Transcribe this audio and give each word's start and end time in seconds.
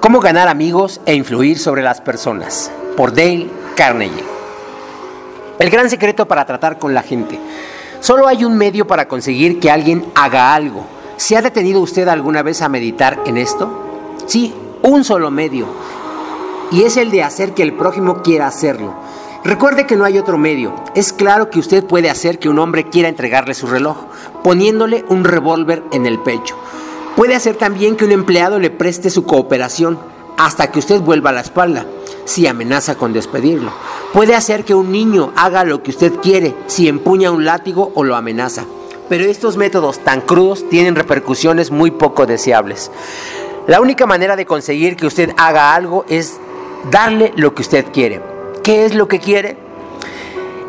Cómo 0.00 0.18
ganar 0.18 0.48
amigos 0.48 1.00
e 1.06 1.14
influir 1.14 1.58
sobre 1.58 1.82
las 1.82 2.00
personas, 2.00 2.72
por 2.96 3.14
Dale 3.14 3.48
Carnegie. 3.76 4.24
El 5.58 5.70
gran 5.70 5.88
secreto 5.88 6.26
para 6.26 6.44
tratar 6.44 6.78
con 6.78 6.92
la 6.92 7.02
gente. 7.02 7.38
Solo 8.00 8.26
hay 8.26 8.44
un 8.44 8.56
medio 8.58 8.86
para 8.86 9.06
conseguir 9.06 9.60
que 9.60 9.70
alguien 9.70 10.04
haga 10.16 10.54
algo. 10.54 10.84
¿Se 11.16 11.36
ha 11.36 11.40
detenido 11.40 11.80
usted 11.80 12.08
alguna 12.08 12.42
vez 12.42 12.62
a 12.62 12.68
meditar 12.68 13.20
en 13.26 13.36
esto? 13.38 14.16
Sí, 14.26 14.52
un 14.82 15.04
solo 15.04 15.30
medio. 15.30 15.66
Y 16.72 16.82
es 16.82 16.96
el 16.96 17.12
de 17.12 17.22
hacer 17.22 17.54
que 17.54 17.62
el 17.62 17.74
prójimo 17.74 18.22
quiera 18.22 18.48
hacerlo. 18.48 18.94
Recuerde 19.44 19.86
que 19.86 19.96
no 19.96 20.04
hay 20.04 20.18
otro 20.18 20.38
medio. 20.38 20.72
Es 20.94 21.12
claro 21.12 21.50
que 21.50 21.58
usted 21.58 21.84
puede 21.84 22.08
hacer 22.08 22.38
que 22.38 22.48
un 22.48 22.60
hombre 22.60 22.84
quiera 22.84 23.08
entregarle 23.08 23.54
su 23.54 23.66
reloj, 23.66 23.96
poniéndole 24.44 25.04
un 25.08 25.24
revólver 25.24 25.82
en 25.90 26.06
el 26.06 26.20
pecho. 26.20 26.56
Puede 27.16 27.34
hacer 27.34 27.56
también 27.56 27.96
que 27.96 28.04
un 28.04 28.12
empleado 28.12 28.60
le 28.60 28.70
preste 28.70 29.10
su 29.10 29.24
cooperación 29.24 29.98
hasta 30.38 30.70
que 30.70 30.78
usted 30.78 31.00
vuelva 31.00 31.30
a 31.30 31.32
la 31.32 31.40
espalda, 31.40 31.86
si 32.24 32.46
amenaza 32.46 32.94
con 32.94 33.12
despedirlo. 33.12 33.72
Puede 34.12 34.36
hacer 34.36 34.64
que 34.64 34.76
un 34.76 34.92
niño 34.92 35.32
haga 35.34 35.64
lo 35.64 35.82
que 35.82 35.90
usted 35.90 36.12
quiere 36.22 36.54
si 36.68 36.86
empuña 36.88 37.32
un 37.32 37.44
látigo 37.44 37.90
o 37.96 38.04
lo 38.04 38.14
amenaza. 38.14 38.64
Pero 39.08 39.24
estos 39.24 39.56
métodos 39.56 39.98
tan 39.98 40.20
crudos 40.20 40.68
tienen 40.68 40.94
repercusiones 40.94 41.72
muy 41.72 41.90
poco 41.90 42.26
deseables. 42.26 42.92
La 43.66 43.80
única 43.80 44.06
manera 44.06 44.36
de 44.36 44.46
conseguir 44.46 44.96
que 44.96 45.06
usted 45.06 45.34
haga 45.36 45.74
algo 45.74 46.04
es 46.08 46.38
darle 46.92 47.32
lo 47.34 47.54
que 47.54 47.62
usted 47.62 47.86
quiere. 47.92 48.31
¿Qué 48.62 48.84
es 48.84 48.94
lo 48.94 49.08
que 49.08 49.18
quiere? 49.18 49.56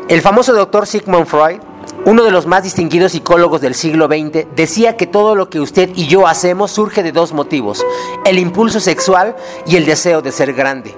El 0.08 0.20
famoso 0.20 0.52
doctor 0.52 0.86
Sigmund 0.86 1.26
Freud 1.26 1.60
uno 2.06 2.22
de 2.22 2.30
los 2.30 2.46
más 2.46 2.62
distinguidos 2.62 3.12
psicólogos 3.12 3.62
del 3.62 3.74
siglo 3.74 4.06
XX, 4.06 4.46
decía 4.54 4.96
que 4.96 5.06
todo 5.06 5.34
lo 5.34 5.48
que 5.48 5.60
usted 5.60 5.88
y 5.94 6.06
yo 6.06 6.26
hacemos 6.26 6.70
surge 6.70 7.02
de 7.02 7.12
dos 7.12 7.32
motivos, 7.32 7.84
el 8.26 8.38
impulso 8.38 8.78
sexual 8.78 9.34
y 9.66 9.76
el 9.76 9.86
deseo 9.86 10.20
de 10.20 10.30
ser 10.30 10.52
grande. 10.52 10.94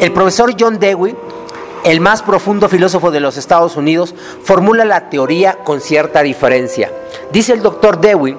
El 0.00 0.12
profesor 0.12 0.54
John 0.58 0.78
Dewey, 0.78 1.16
el 1.84 2.00
más 2.00 2.20
profundo 2.20 2.68
filósofo 2.68 3.10
de 3.10 3.20
los 3.20 3.38
Estados 3.38 3.76
Unidos, 3.76 4.14
formula 4.42 4.84
la 4.84 5.08
teoría 5.08 5.58
con 5.64 5.80
cierta 5.80 6.22
diferencia. 6.22 6.92
Dice 7.32 7.54
el 7.54 7.62
doctor 7.62 7.98
Dewey 7.98 8.36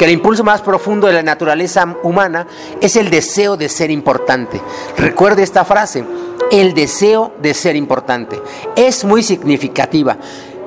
que 0.00 0.06
el 0.06 0.12
impulso 0.12 0.42
más 0.42 0.62
profundo 0.62 1.08
de 1.08 1.12
la 1.12 1.22
naturaleza 1.22 1.94
humana 2.02 2.46
es 2.80 2.96
el 2.96 3.10
deseo 3.10 3.58
de 3.58 3.68
ser 3.68 3.90
importante. 3.90 4.58
Recuerde 4.96 5.42
esta 5.42 5.62
frase, 5.66 6.02
el 6.50 6.72
deseo 6.72 7.34
de 7.42 7.52
ser 7.52 7.76
importante. 7.76 8.40
Es 8.76 9.04
muy 9.04 9.22
significativa. 9.22 10.16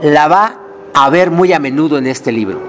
La 0.04 0.28
va 0.28 0.60
a 0.94 1.10
ver 1.10 1.32
muy 1.32 1.52
a 1.52 1.58
menudo 1.58 1.98
en 1.98 2.06
este 2.06 2.32
libro. 2.32 2.62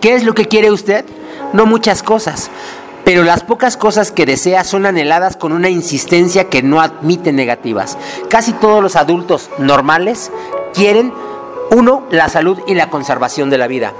¿Qué 0.00 0.16
es 0.16 0.24
lo 0.24 0.34
que 0.34 0.48
quiere 0.48 0.72
usted? 0.72 1.04
No 1.52 1.66
muchas 1.66 2.02
cosas, 2.02 2.50
pero 3.04 3.22
las 3.22 3.44
pocas 3.44 3.76
cosas 3.76 4.10
que 4.10 4.26
desea 4.26 4.64
son 4.64 4.86
anheladas 4.86 5.36
con 5.36 5.52
una 5.52 5.68
insistencia 5.68 6.48
que 6.48 6.64
no 6.64 6.80
admite 6.80 7.30
negativas. 7.32 7.96
Casi 8.28 8.52
todos 8.54 8.82
los 8.82 8.96
adultos 8.96 9.50
normales 9.58 10.32
quieren, 10.74 11.14
uno, 11.70 12.08
la 12.10 12.28
salud 12.28 12.58
y 12.66 12.74
la 12.74 12.90
conservación 12.90 13.50
de 13.50 13.58
la 13.58 13.68
vida. 13.68 13.92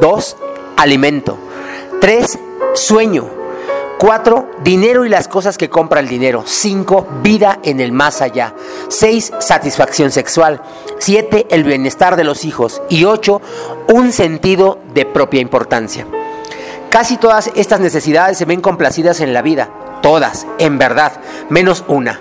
Dos, 0.00 0.38
alimento. 0.76 1.38
Tres, 2.00 2.38
sueño. 2.74 3.28
4. 3.98 4.50
Dinero 4.62 5.04
y 5.06 5.08
las 5.08 5.28
cosas 5.28 5.56
que 5.56 5.70
compra 5.70 6.00
el 6.00 6.08
dinero. 6.08 6.42
5. 6.44 7.06
Vida 7.22 7.60
en 7.62 7.80
el 7.80 7.92
más 7.92 8.20
allá. 8.20 8.54
6. 8.88 9.32
Satisfacción 9.40 10.10
sexual. 10.10 10.60
7. 10.98 11.46
El 11.50 11.64
bienestar 11.64 12.16
de 12.16 12.24
los 12.24 12.44
hijos. 12.44 12.82
Y 12.88 13.04
8. 13.04 13.40
Un 13.92 14.12
sentido 14.12 14.78
de 14.92 15.06
propia 15.06 15.40
importancia. 15.40 16.06
Casi 16.90 17.16
todas 17.16 17.50
estas 17.54 17.80
necesidades 17.80 18.36
se 18.36 18.44
ven 18.44 18.60
complacidas 18.60 19.20
en 19.20 19.32
la 19.32 19.42
vida. 19.42 19.70
Todas, 20.02 20.46
en 20.58 20.78
verdad, 20.78 21.12
menos 21.48 21.82
una. 21.88 22.20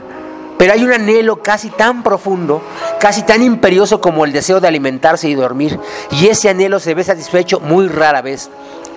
Pero 0.57 0.73
hay 0.73 0.83
un 0.83 0.93
anhelo 0.93 1.37
casi 1.37 1.69
tan 1.69 2.03
profundo, 2.03 2.61
casi 2.99 3.23
tan 3.23 3.41
imperioso 3.41 3.99
como 3.99 4.25
el 4.25 4.31
deseo 4.31 4.59
de 4.59 4.67
alimentarse 4.67 5.27
y 5.27 5.35
dormir. 5.35 5.79
Y 6.11 6.27
ese 6.27 6.49
anhelo 6.49 6.79
se 6.79 6.93
ve 6.93 7.03
satisfecho 7.03 7.59
muy 7.59 7.87
rara 7.87 8.21
vez. 8.21 8.49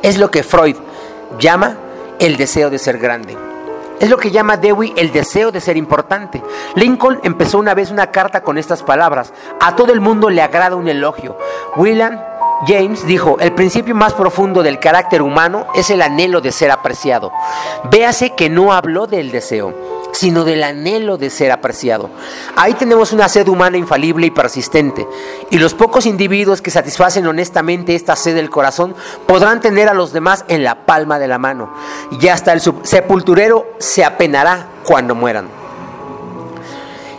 Es 0.03 0.19
lo 0.19 0.31
que 0.31 0.43
Freud 0.43 0.77
llama 1.39 1.77
el 2.19 2.37
deseo 2.37 2.71
de 2.71 2.79
ser 2.79 2.99
grande. 2.99 3.37
Es 3.99 4.11
lo 4.11 4.19
que 4.19 4.31
llama 4.31 4.59
Dewey 4.59 4.93
el 4.97 5.11
deseo 5.11 5.51
de 5.51 5.61
ser 5.61 5.77
importante. 5.77 6.43
Lincoln 6.75 7.19
empezó 7.23 7.59
una 7.59 7.75
vez 7.75 7.91
una 7.91 8.11
carta 8.11 8.43
con 8.43 8.59
estas 8.59 8.83
palabras. 8.83 9.33
A 9.59 9.75
todo 9.75 9.93
el 9.93 10.01
mundo 10.01 10.29
le 10.29 10.43
agrada 10.43 10.77
un 10.77 10.87
elogio. 10.87 11.39
William 11.77 12.21
James 12.67 13.07
dijo, 13.07 13.39
el 13.41 13.53
principio 13.53 13.95
más 13.95 14.13
profundo 14.13 14.63
del 14.63 14.79
carácter 14.81 15.23
humano 15.23 15.67
es 15.75 15.91
el 15.91 16.03
anhelo 16.03 16.41
de 16.41 16.53
ser 16.53 16.71
apreciado. 16.71 17.33
Véase 17.91 18.35
que 18.35 18.51
no 18.51 18.73
habló 18.73 19.07
del 19.07 19.31
deseo 19.31 19.86
sino 20.19 20.45
del 20.45 20.63
anhelo 20.63 21.19
de 21.19 21.29
ser 21.29 21.53
apreciado. 21.53 22.09
Ahí 22.57 22.73
tenemos 22.73 23.13
una 23.13 23.29
sed 23.29 23.47
humana 23.49 23.77
infalible 23.77 24.27
y 24.27 24.31
persistente, 24.31 25.07
y 25.51 25.59
los 25.59 25.75
pocos 25.75 26.07
individuos 26.07 26.63
que 26.63 26.71
satisfacen 26.71 27.27
honestamente 27.27 27.95
esta 27.95 28.17
sed 28.17 28.35
del 28.35 28.49
corazón 28.49 28.95
podrán 29.27 29.61
tener 29.61 29.91
a 29.91 29.95
los 29.95 30.15
demás 30.15 30.47
en 30.49 30.65
la 30.65 30.87
palma 30.87 31.19
de 31.19 31.29
la 31.29 31.39
mano, 31.39 31.71
y 32.19 32.29
hasta 32.29 32.55
el 32.55 32.63
sepulturero 32.63 33.67
se 33.79 34.05
apenará 34.05 34.69
cuando 34.85 35.15
mueran. 35.15 35.49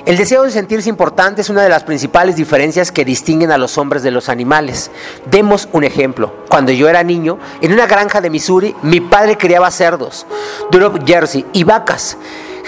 El 0.08 0.18
deseo 0.18 0.44
de 0.44 0.52
sentirse 0.52 0.90
importante 0.90 1.42
es 1.42 1.50
una 1.50 1.62
de 1.62 1.70
las 1.70 1.84
principales 1.84 2.36
diferencias 2.36 2.92
que 2.92 3.06
distinguen 3.06 3.52
a 3.52 3.58
los 3.58 3.78
hombres 3.78 4.02
de 4.04 4.10
los 4.10 4.30
animales. 4.30 4.90
Demos 5.30 5.68
un 5.74 5.84
ejemplo. 5.84 6.34
Cuando 6.50 6.72
yo 6.72 6.88
era 6.88 7.04
niño, 7.04 7.38
en 7.60 7.74
una 7.74 7.88
granja 7.88 8.22
de 8.22 8.30
Missouri, 8.30 8.74
mi 8.84 9.02
padre 9.02 9.38
criaba 9.38 9.70
cerdos, 9.70 10.26
Durham 10.72 11.06
Jersey 11.06 11.46
y 11.52 11.66
vacas. 11.66 12.18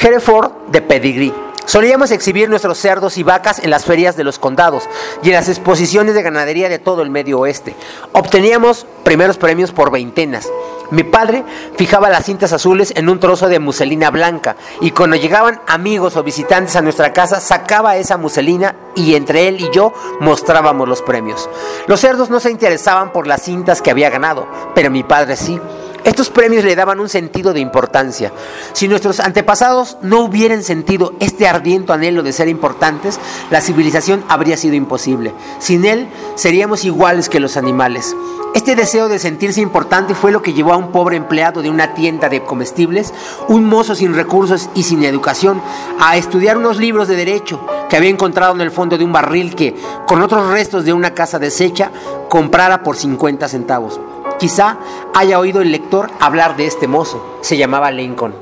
Hereford 0.01 0.51
de 0.71 0.81
pedigrí. 0.81 1.33
Solíamos 1.65 2.09
exhibir 2.11 2.49
nuestros 2.49 2.79
cerdos 2.79 3.17
y 3.17 3.23
vacas 3.23 3.59
en 3.59 3.69
las 3.69 3.85
ferias 3.85 4.15
de 4.15 4.23
los 4.23 4.39
condados 4.39 4.89
y 5.21 5.27
en 5.27 5.35
las 5.35 5.49
exposiciones 5.49 6.15
de 6.15 6.23
ganadería 6.23 6.67
de 6.67 6.79
todo 6.79 7.03
el 7.03 7.11
medio 7.11 7.39
oeste. 7.39 7.75
Obteníamos 8.11 8.87
primeros 9.03 9.37
premios 9.37 9.71
por 9.71 9.91
veintenas. 9.91 10.49
Mi 10.89 11.03
padre 11.03 11.43
fijaba 11.77 12.09
las 12.09 12.25
cintas 12.25 12.53
azules 12.53 12.91
en 12.95 13.07
un 13.09 13.19
trozo 13.19 13.47
de 13.47 13.59
muselina 13.59 14.09
blanca 14.09 14.55
y 14.81 14.89
cuando 14.89 15.15
llegaban 15.15 15.61
amigos 15.67 16.15
o 16.15 16.23
visitantes 16.23 16.75
a 16.75 16.81
nuestra 16.81 17.13
casa 17.13 17.39
sacaba 17.39 17.97
esa 17.97 18.17
muselina 18.17 18.75
y 18.95 19.13
entre 19.13 19.47
él 19.47 19.61
y 19.61 19.69
yo 19.69 19.93
mostrábamos 20.19 20.89
los 20.89 21.03
premios. 21.03 21.47
Los 21.85 21.99
cerdos 21.99 22.31
no 22.31 22.39
se 22.39 22.49
interesaban 22.49 23.11
por 23.11 23.27
las 23.27 23.43
cintas 23.43 23.83
que 23.83 23.91
había 23.91 24.09
ganado, 24.09 24.47
pero 24.73 24.89
mi 24.89 25.03
padre 25.03 25.35
sí. 25.35 25.61
Estos 26.03 26.29
premios 26.29 26.63
le 26.63 26.75
daban 26.75 26.99
un 26.99 27.09
sentido 27.09 27.53
de 27.53 27.59
importancia. 27.59 28.31
Si 28.73 28.87
nuestros 28.87 29.19
antepasados 29.19 29.97
no 30.01 30.21
hubieran 30.21 30.63
sentido 30.63 31.13
este 31.19 31.47
ardiente 31.47 31.91
anhelo 31.91 32.23
de 32.23 32.33
ser 32.33 32.47
importantes, 32.47 33.19
la 33.51 33.61
civilización 33.61 34.23
habría 34.27 34.57
sido 34.57 34.75
imposible. 34.75 35.33
Sin 35.59 35.85
él, 35.85 36.07
seríamos 36.35 36.85
iguales 36.85 37.29
que 37.29 37.39
los 37.39 37.57
animales. 37.57 38.15
Este 38.55 38.75
deseo 38.75 39.09
de 39.09 39.19
sentirse 39.19 39.61
importante 39.61 40.15
fue 40.15 40.31
lo 40.31 40.41
que 40.41 40.53
llevó 40.53 40.73
a 40.73 40.77
un 40.77 40.91
pobre 40.91 41.17
empleado 41.17 41.61
de 41.61 41.69
una 41.69 41.93
tienda 41.93 42.29
de 42.29 42.43
comestibles, 42.43 43.13
un 43.47 43.65
mozo 43.65 43.93
sin 43.93 44.15
recursos 44.15 44.69
y 44.73 44.83
sin 44.83 45.03
educación, 45.03 45.61
a 45.99 46.17
estudiar 46.17 46.57
unos 46.57 46.77
libros 46.77 47.07
de 47.07 47.15
derecho 47.15 47.59
que 47.89 47.97
había 47.97 48.09
encontrado 48.09 48.55
en 48.55 48.61
el 48.61 48.71
fondo 48.71 48.97
de 48.97 49.03
un 49.03 49.11
barril 49.11 49.53
que, 49.53 49.75
con 50.07 50.23
otros 50.23 50.51
restos 50.51 50.83
de 50.83 50.93
una 50.93 51.13
casa 51.13 51.37
deshecha, 51.37 51.91
comprara 52.27 52.81
por 52.81 52.97
50 52.97 53.47
centavos. 53.47 53.99
Quizá 54.39 54.77
haya 55.13 55.37
oído 55.37 55.61
el 55.61 55.71
lector 55.71 56.09
hablar 56.21 56.55
de 56.55 56.65
este 56.65 56.87
mozo, 56.87 57.39
se 57.41 57.57
llamaba 57.57 57.91
Lincoln. 57.91 58.33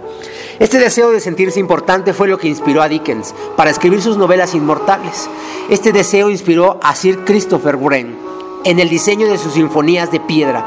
Este 0.59 0.77
deseo 0.77 1.09
de 1.09 1.19
sentirse 1.19 1.59
importante 1.59 2.13
fue 2.13 2.27
lo 2.27 2.37
que 2.37 2.47
inspiró 2.47 2.83
a 2.83 2.87
Dickens 2.87 3.33
para 3.55 3.71
escribir 3.71 4.01
sus 4.01 4.15
novelas 4.15 4.53
inmortales. 4.53 5.27
Este 5.69 5.91
deseo 5.91 6.29
inspiró 6.29 6.79
a 6.83 6.93
Sir 6.93 7.25
Christopher 7.25 7.77
Wren 7.77 8.15
en 8.63 8.79
el 8.79 8.89
diseño 8.89 9.27
de 9.27 9.39
sus 9.39 9.53
sinfonías 9.53 10.11
de 10.11 10.19
piedra. 10.19 10.65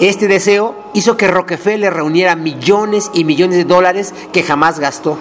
Este 0.00 0.26
deseo 0.26 0.74
hizo 0.94 1.16
que 1.16 1.28
Rockefeller 1.28 1.94
reuniera 1.94 2.34
millones 2.34 3.10
y 3.14 3.22
millones 3.22 3.56
de 3.56 3.64
dólares 3.64 4.14
que 4.32 4.42
jamás 4.42 4.80
gastó. 4.80 5.16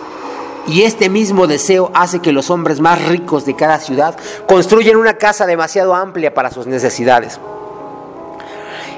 Y 0.67 0.81
este 0.81 1.09
mismo 1.09 1.45
deseo 1.45 1.91
hace 1.93 2.19
que 2.19 2.31
los 2.31 2.49
hombres 2.49 2.79
más 2.79 3.07
ricos 3.07 3.45
de 3.45 3.55
cada 3.55 3.79
ciudad 3.79 4.17
construyan 4.47 4.97
una 4.97 5.19
casa 5.19 5.45
demasiado 5.45 5.93
amplia 5.93 6.33
para 6.33 6.49
sus 6.49 6.65
necesidades. 6.65 7.39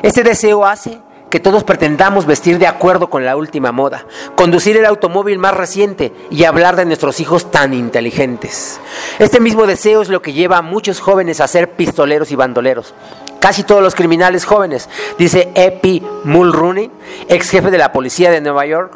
Este 0.03 0.23
deseo 0.23 0.65
hace 0.65 0.99
que 1.29 1.39
todos 1.39 1.63
pretendamos 1.63 2.25
vestir 2.25 2.57
de 2.59 2.67
acuerdo 2.67 3.09
con 3.09 3.25
la 3.25 3.35
última 3.35 3.71
moda, 3.71 4.05
conducir 4.35 4.77
el 4.77 4.85
automóvil 4.85 5.39
más 5.39 5.55
reciente 5.55 6.13
y 6.29 6.45
hablar 6.45 6.75
de 6.75 6.85
nuestros 6.85 7.19
hijos 7.19 7.51
tan 7.51 7.73
inteligentes. 7.73 8.79
Este 9.19 9.39
mismo 9.39 9.67
deseo 9.67 10.01
es 10.01 10.09
lo 10.09 10.21
que 10.21 10.33
lleva 10.33 10.57
a 10.57 10.61
muchos 10.61 10.99
jóvenes 10.99 11.41
a 11.41 11.47
ser 11.47 11.71
pistoleros 11.71 12.31
y 12.31 12.35
bandoleros. 12.35 12.93
Casi 13.39 13.63
todos 13.63 13.83
los 13.83 13.93
criminales 13.93 14.45
jóvenes, 14.45 14.89
dice 15.17 15.51
Epi 15.53 16.01
Mulrooney, 16.23 16.89
ex 17.29 17.49
jefe 17.49 17.71
de 17.71 17.77
la 17.77 17.91
policía 17.91 18.31
de 18.31 18.41
Nueva 18.41 18.65
York, 18.65 18.93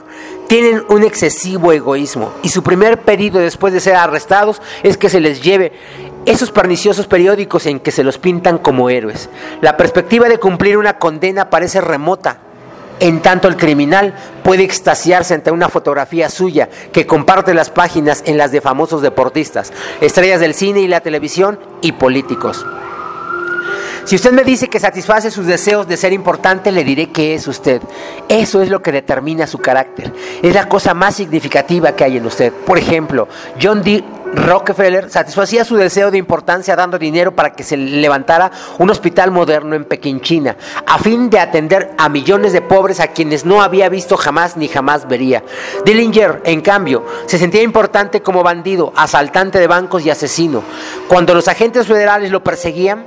tienen 0.47 0.83
un 0.89 1.03
excesivo 1.03 1.71
egoísmo 1.71 2.33
y 2.43 2.49
su 2.49 2.63
primer 2.63 3.01
pedido 3.01 3.39
después 3.39 3.73
de 3.73 3.79
ser 3.79 3.95
arrestados 3.95 4.61
es 4.83 4.97
que 4.97 5.09
se 5.09 5.19
les 5.19 5.41
lleve 5.41 5.71
esos 6.25 6.51
perniciosos 6.51 7.07
periódicos 7.07 7.65
en 7.65 7.79
que 7.79 7.91
se 7.91 8.03
los 8.03 8.17
pintan 8.17 8.57
como 8.57 8.89
héroes. 8.89 9.29
La 9.61 9.77
perspectiva 9.77 10.29
de 10.29 10.37
cumplir 10.37 10.77
una 10.77 10.97
condena 10.97 11.49
parece 11.49 11.81
remota, 11.81 12.37
en 12.99 13.21
tanto 13.21 13.47
el 13.47 13.57
criminal 13.57 14.13
puede 14.43 14.63
extasiarse 14.63 15.33
ante 15.33 15.51
una 15.51 15.69
fotografía 15.69 16.29
suya 16.29 16.69
que 16.93 17.07
comparte 17.07 17.53
las 17.53 17.71
páginas 17.71 18.21
en 18.27 18.37
las 18.37 18.51
de 18.51 18.61
famosos 18.61 19.01
deportistas, 19.01 19.73
estrellas 20.01 20.39
del 20.39 20.53
cine 20.53 20.81
y 20.81 20.87
la 20.87 21.01
televisión 21.01 21.59
y 21.81 21.93
políticos. 21.93 22.63
Si 24.03 24.15
usted 24.15 24.31
me 24.31 24.43
dice 24.43 24.67
que 24.67 24.79
satisface 24.79 25.29
sus 25.29 25.45
deseos 25.45 25.87
de 25.87 25.95
ser 25.95 26.11
importante, 26.11 26.71
le 26.71 26.83
diré 26.83 27.11
que 27.11 27.35
es 27.35 27.47
usted. 27.47 27.81
Eso 28.29 28.61
es 28.61 28.69
lo 28.69 28.81
que 28.81 28.91
determina 28.91 29.45
su 29.45 29.59
carácter. 29.59 30.11
Es 30.41 30.53
la 30.55 30.67
cosa 30.67 30.93
más 30.93 31.15
significativa 31.15 31.95
que 31.95 32.03
hay 32.03 32.17
en 32.17 32.25
usted. 32.25 32.51
Por 32.51 32.77
ejemplo, 32.77 33.27
John 33.61 33.83
D. 33.83 34.03
Rockefeller 34.33 35.09
satisfacía 35.09 35.65
su 35.65 35.75
deseo 35.75 36.09
de 36.09 36.17
importancia 36.17 36.75
dando 36.75 36.97
dinero 36.97 37.35
para 37.35 37.51
que 37.53 37.63
se 37.63 37.75
levantara 37.75 38.51
un 38.79 38.89
hospital 38.89 39.29
moderno 39.31 39.75
en 39.75 39.85
Pekín, 39.85 40.21
China, 40.21 40.55
a 40.85 40.97
fin 40.99 41.29
de 41.29 41.39
atender 41.39 41.91
a 41.97 42.07
millones 42.07 42.53
de 42.53 42.61
pobres 42.61 42.99
a 42.99 43.07
quienes 43.07 43.45
no 43.45 43.61
había 43.61 43.89
visto 43.89 44.15
jamás 44.17 44.55
ni 44.55 44.67
jamás 44.67 45.07
vería. 45.07 45.43
Dillinger, 45.85 46.41
en 46.45 46.61
cambio, 46.61 47.05
se 47.25 47.37
sentía 47.37 47.61
importante 47.61 48.21
como 48.21 48.43
bandido, 48.43 48.93
asaltante 48.95 49.59
de 49.59 49.67
bancos 49.67 50.05
y 50.05 50.09
asesino. 50.09 50.63
Cuando 51.07 51.33
los 51.33 51.47
agentes 51.47 51.87
federales 51.87 52.31
lo 52.31 52.43
perseguían, 52.43 53.05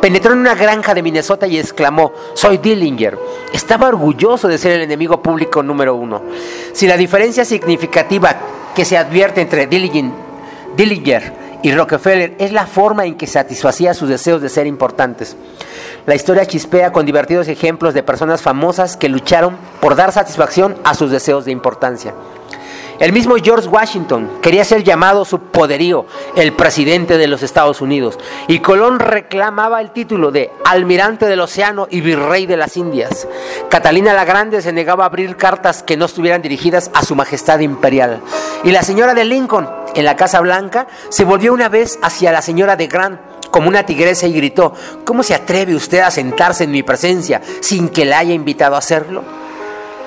Penetró 0.00 0.32
en 0.32 0.40
una 0.40 0.54
granja 0.56 0.94
de 0.94 1.02
Minnesota 1.02 1.46
y 1.46 1.58
exclamó, 1.58 2.12
soy 2.34 2.58
Dillinger. 2.58 3.16
Estaba 3.52 3.88
orgulloso 3.88 4.48
de 4.48 4.58
ser 4.58 4.72
el 4.72 4.82
enemigo 4.82 5.22
público 5.22 5.62
número 5.62 5.94
uno. 5.94 6.22
Si 6.72 6.88
la 6.88 6.96
diferencia 6.96 7.44
significativa 7.44 8.36
que 8.74 8.84
se 8.84 8.98
advierte 8.98 9.40
entre 9.40 9.66
Dillinger 9.68 10.31
y 11.62 11.72
Rockefeller 11.72 12.34
es 12.38 12.52
la 12.52 12.66
forma 12.66 13.04
en 13.04 13.16
que 13.16 13.26
satisfacía 13.26 13.94
sus 13.94 14.08
deseos 14.08 14.42
de 14.42 14.48
ser 14.48 14.66
importantes. 14.66 15.36
La 16.06 16.14
historia 16.14 16.46
chispea 16.46 16.92
con 16.92 17.06
divertidos 17.06 17.46
ejemplos 17.48 17.94
de 17.94 18.02
personas 18.02 18.42
famosas 18.42 18.96
que 18.96 19.08
lucharon 19.08 19.56
por 19.80 19.94
dar 19.94 20.12
satisfacción 20.12 20.76
a 20.82 20.94
sus 20.94 21.10
deseos 21.10 21.44
de 21.44 21.52
importancia. 21.52 22.14
El 23.02 23.12
mismo 23.12 23.34
George 23.34 23.66
Washington 23.66 24.38
quería 24.40 24.64
ser 24.64 24.84
llamado 24.84 25.24
su 25.24 25.40
poderío, 25.40 26.06
el 26.36 26.52
presidente 26.52 27.18
de 27.18 27.26
los 27.26 27.42
Estados 27.42 27.80
Unidos, 27.80 28.16
y 28.46 28.60
Colón 28.60 29.00
reclamaba 29.00 29.80
el 29.80 29.90
título 29.90 30.30
de 30.30 30.52
almirante 30.64 31.26
del 31.26 31.40
océano 31.40 31.88
y 31.90 32.00
virrey 32.00 32.46
de 32.46 32.56
las 32.56 32.76
Indias. 32.76 33.26
Catalina 33.68 34.12
la 34.12 34.24
Grande 34.24 34.62
se 34.62 34.72
negaba 34.72 35.02
a 35.02 35.08
abrir 35.08 35.36
cartas 35.36 35.82
que 35.82 35.96
no 35.96 36.04
estuvieran 36.04 36.42
dirigidas 36.42 36.92
a 36.94 37.04
su 37.04 37.16
majestad 37.16 37.58
imperial. 37.58 38.20
Y 38.62 38.70
la 38.70 38.84
señora 38.84 39.14
de 39.14 39.24
Lincoln, 39.24 39.68
en 39.96 40.04
la 40.04 40.14
Casa 40.14 40.38
Blanca, 40.38 40.86
se 41.08 41.24
volvió 41.24 41.52
una 41.52 41.68
vez 41.68 41.98
hacia 42.02 42.30
la 42.30 42.40
señora 42.40 42.76
de 42.76 42.86
Grant 42.86 43.20
como 43.50 43.66
una 43.66 43.84
tigresa 43.84 44.28
y 44.28 44.32
gritó, 44.32 44.74
¿cómo 45.04 45.24
se 45.24 45.34
atreve 45.34 45.74
usted 45.74 46.02
a 46.02 46.12
sentarse 46.12 46.62
en 46.62 46.70
mi 46.70 46.84
presencia 46.84 47.42
sin 47.58 47.88
que 47.88 48.04
la 48.04 48.18
haya 48.18 48.32
invitado 48.32 48.76
a 48.76 48.78
hacerlo? 48.78 49.41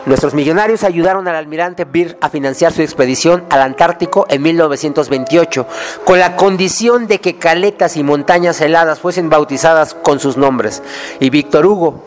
Nuestros 0.06 0.36
millonarios 0.36 0.84
ayudaron 0.84 1.28
al 1.28 1.36
almirante 1.36 1.84
Beer 1.84 2.16
a 2.22 2.30
financiar 2.30 2.72
su 2.72 2.84
expedición 2.84 3.44
al 3.50 3.62
Antártico 3.62 4.28
en 4.30 4.44
1928, 4.44 5.66
con 6.04 6.20
la 6.20 6.36
condición 6.36 7.08
de 7.08 7.20
que 7.20 7.38
caletas 7.38 7.98
y 7.98 8.04
montañas 8.04 8.62
heladas 8.62 9.00
fuesen 9.00 9.32
bautizadas 9.32 9.96
con 9.96 10.20
sus 10.20 10.38
nombres. 10.38 10.84
Y 11.20 11.32
Víctor 11.32 11.66
Hugo 11.66 12.04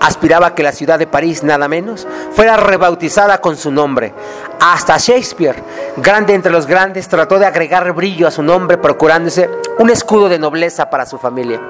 aspiraba 0.00 0.48
a 0.48 0.54
que 0.56 0.64
la 0.64 0.72
ciudad 0.72 0.98
de 0.98 1.06
París, 1.06 1.44
nada 1.44 1.68
menos, 1.68 2.08
fuera 2.32 2.56
rebautizada 2.56 3.40
con 3.40 3.56
su 3.56 3.70
nombre. 3.70 4.12
Hasta 4.58 4.98
Shakespeare, 4.98 5.62
grande 5.98 6.34
entre 6.34 6.50
los 6.50 6.66
grandes, 6.66 7.08
trató 7.08 7.38
de 7.38 7.46
agregar 7.46 7.92
brillo 7.92 8.26
a 8.26 8.32
su 8.32 8.42
nombre, 8.42 8.76
procurándose 8.76 9.48
un 9.78 9.90
escudo 9.90 10.28
de 10.28 10.40
nobleza 10.40 10.90
para 10.90 11.06
su 11.06 11.16
familia. 11.16 11.60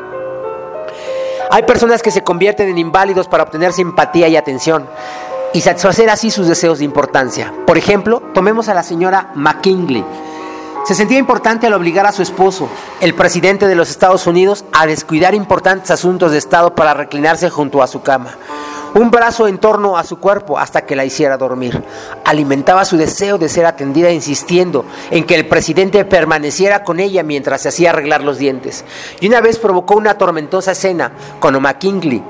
Hay 1.50 1.62
personas 1.62 2.02
que 2.02 2.10
se 2.10 2.24
convierten 2.24 2.68
en 2.68 2.78
inválidos 2.78 3.28
para 3.28 3.44
obtener 3.44 3.72
simpatía 3.72 4.26
y 4.26 4.36
atención 4.36 4.88
y 5.56 5.62
satisfacer 5.62 6.10
así 6.10 6.30
sus 6.30 6.48
deseos 6.48 6.80
de 6.80 6.84
importancia. 6.84 7.50
Por 7.66 7.78
ejemplo, 7.78 8.22
tomemos 8.34 8.68
a 8.68 8.74
la 8.74 8.82
señora 8.82 9.30
McKinley. 9.36 10.04
Se 10.84 10.94
sentía 10.94 11.18
importante 11.18 11.66
al 11.66 11.72
obligar 11.72 12.04
a 12.04 12.12
su 12.12 12.20
esposo, 12.20 12.68
el 13.00 13.14
presidente 13.14 13.66
de 13.66 13.74
los 13.74 13.88
Estados 13.88 14.26
Unidos, 14.26 14.66
a 14.74 14.86
descuidar 14.86 15.34
importantes 15.34 15.90
asuntos 15.90 16.32
de 16.32 16.36
Estado 16.36 16.74
para 16.74 16.92
reclinarse 16.92 17.48
junto 17.48 17.82
a 17.82 17.86
su 17.86 18.02
cama. 18.02 18.36
Un 18.92 19.10
brazo 19.10 19.48
en 19.48 19.56
torno 19.56 19.96
a 19.96 20.04
su 20.04 20.18
cuerpo 20.18 20.58
hasta 20.58 20.82
que 20.82 20.94
la 20.94 21.06
hiciera 21.06 21.38
dormir. 21.38 21.82
Alimentaba 22.26 22.84
su 22.84 22.98
deseo 22.98 23.38
de 23.38 23.48
ser 23.48 23.64
atendida 23.64 24.10
insistiendo 24.10 24.84
en 25.10 25.24
que 25.24 25.36
el 25.36 25.48
presidente 25.48 26.04
permaneciera 26.04 26.84
con 26.84 27.00
ella 27.00 27.22
mientras 27.22 27.62
se 27.62 27.70
hacía 27.70 27.90
arreglar 27.90 28.22
los 28.22 28.36
dientes. 28.36 28.84
Y 29.20 29.28
una 29.28 29.40
vez 29.40 29.58
provocó 29.58 29.96
una 29.96 30.18
tormentosa 30.18 30.72
escena 30.72 31.12
cuando 31.40 31.60
McKinley 31.60 32.22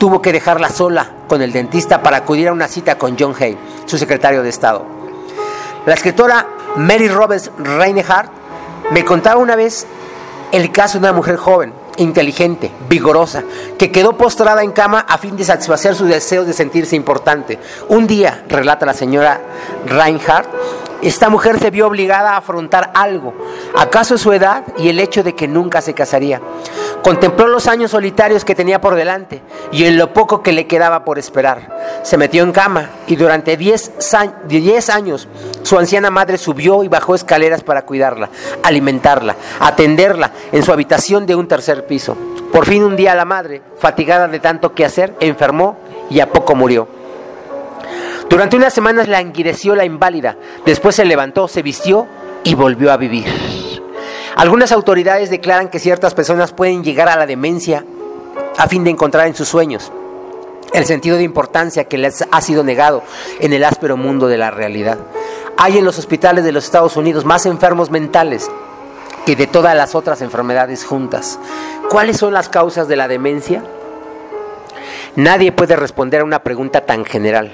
tuvo 0.00 0.22
que 0.22 0.32
dejarla 0.32 0.70
sola 0.70 1.10
con 1.28 1.42
el 1.42 1.52
dentista 1.52 2.02
para 2.02 2.16
acudir 2.16 2.48
a 2.48 2.54
una 2.54 2.68
cita 2.68 2.96
con 2.96 3.18
John 3.20 3.34
Hay, 3.38 3.58
su 3.84 3.98
secretario 3.98 4.42
de 4.42 4.48
Estado. 4.48 4.86
La 5.84 5.92
escritora 5.92 6.48
Mary 6.76 7.06
Roberts 7.06 7.50
Reinhardt 7.58 8.30
me 8.92 9.04
contaba 9.04 9.38
una 9.38 9.56
vez 9.56 9.86
el 10.52 10.72
caso 10.72 10.98
de 10.98 11.04
una 11.04 11.12
mujer 11.12 11.36
joven, 11.36 11.74
inteligente, 11.98 12.70
vigorosa, 12.88 13.44
que 13.76 13.92
quedó 13.92 14.16
postrada 14.16 14.62
en 14.62 14.72
cama 14.72 15.04
a 15.06 15.18
fin 15.18 15.36
de 15.36 15.44
satisfacer 15.44 15.94
sus 15.94 16.08
deseos 16.08 16.46
de 16.46 16.54
sentirse 16.54 16.96
importante. 16.96 17.58
Un 17.88 18.06
día, 18.06 18.42
relata 18.48 18.86
la 18.86 18.94
señora 18.94 19.38
Reinhardt, 19.84 20.48
esta 21.02 21.28
mujer 21.28 21.60
se 21.60 21.70
vio 21.70 21.86
obligada 21.86 22.32
a 22.32 22.38
afrontar 22.38 22.90
algo, 22.94 23.34
acaso 23.74 24.16
su 24.16 24.32
edad 24.32 24.64
y 24.78 24.88
el 24.88 24.98
hecho 24.98 25.22
de 25.22 25.34
que 25.34 25.46
nunca 25.46 25.82
se 25.82 25.92
casaría. 25.92 26.40
Contempló 27.02 27.48
los 27.48 27.66
años 27.66 27.92
solitarios 27.92 28.44
que 28.44 28.54
tenía 28.54 28.80
por 28.80 28.94
delante 28.94 29.40
y 29.72 29.84
en 29.84 29.96
lo 29.96 30.12
poco 30.12 30.42
que 30.42 30.52
le 30.52 30.66
quedaba 30.66 31.04
por 31.04 31.18
esperar. 31.18 32.00
Se 32.02 32.18
metió 32.18 32.42
en 32.42 32.52
cama 32.52 32.90
y 33.06 33.16
durante 33.16 33.56
10 33.56 34.90
años 34.90 35.28
su 35.62 35.78
anciana 35.78 36.10
madre 36.10 36.36
subió 36.36 36.84
y 36.84 36.88
bajó 36.88 37.14
escaleras 37.14 37.62
para 37.62 37.82
cuidarla, 37.82 38.28
alimentarla, 38.62 39.36
atenderla 39.60 40.32
en 40.52 40.62
su 40.62 40.72
habitación 40.72 41.24
de 41.24 41.34
un 41.34 41.48
tercer 41.48 41.86
piso. 41.86 42.16
Por 42.52 42.66
fin 42.66 42.82
un 42.82 42.96
día 42.96 43.14
la 43.14 43.24
madre, 43.24 43.62
fatigada 43.78 44.28
de 44.28 44.40
tanto 44.40 44.74
que 44.74 44.84
hacer, 44.84 45.14
enfermó 45.20 45.78
y 46.10 46.20
a 46.20 46.30
poco 46.30 46.54
murió. 46.54 46.86
Durante 48.28 48.56
unas 48.56 48.74
semanas 48.74 49.08
languideció 49.08 49.74
la 49.74 49.84
inválida, 49.84 50.36
después 50.66 50.96
se 50.96 51.04
levantó, 51.04 51.48
se 51.48 51.62
vistió 51.62 52.06
y 52.44 52.54
volvió 52.54 52.92
a 52.92 52.96
vivir. 52.96 53.59
Algunas 54.40 54.72
autoridades 54.72 55.28
declaran 55.28 55.68
que 55.68 55.78
ciertas 55.78 56.14
personas 56.14 56.52
pueden 56.52 56.82
llegar 56.82 57.10
a 57.10 57.16
la 57.16 57.26
demencia 57.26 57.84
a 58.56 58.68
fin 58.68 58.84
de 58.84 58.88
encontrar 58.88 59.26
en 59.26 59.34
sus 59.34 59.48
sueños 59.48 59.92
el 60.72 60.86
sentido 60.86 61.18
de 61.18 61.24
importancia 61.24 61.84
que 61.84 61.98
les 61.98 62.24
ha 62.30 62.40
sido 62.40 62.64
negado 62.64 63.02
en 63.38 63.52
el 63.52 63.62
áspero 63.64 63.98
mundo 63.98 64.28
de 64.28 64.38
la 64.38 64.50
realidad. 64.50 64.96
Hay 65.58 65.76
en 65.76 65.84
los 65.84 65.98
hospitales 65.98 66.42
de 66.42 66.52
los 66.52 66.64
Estados 66.64 66.96
Unidos 66.96 67.26
más 67.26 67.44
enfermos 67.44 67.90
mentales 67.90 68.50
que 69.26 69.36
de 69.36 69.46
todas 69.46 69.76
las 69.76 69.94
otras 69.94 70.22
enfermedades 70.22 70.86
juntas. 70.86 71.38
¿Cuáles 71.90 72.16
son 72.16 72.32
las 72.32 72.48
causas 72.48 72.88
de 72.88 72.96
la 72.96 73.08
demencia? 73.08 73.62
Nadie 75.16 75.52
puede 75.52 75.76
responder 75.76 76.20
a 76.20 76.24
una 76.24 76.42
pregunta 76.42 76.82
tan 76.82 77.04
general, 77.04 77.50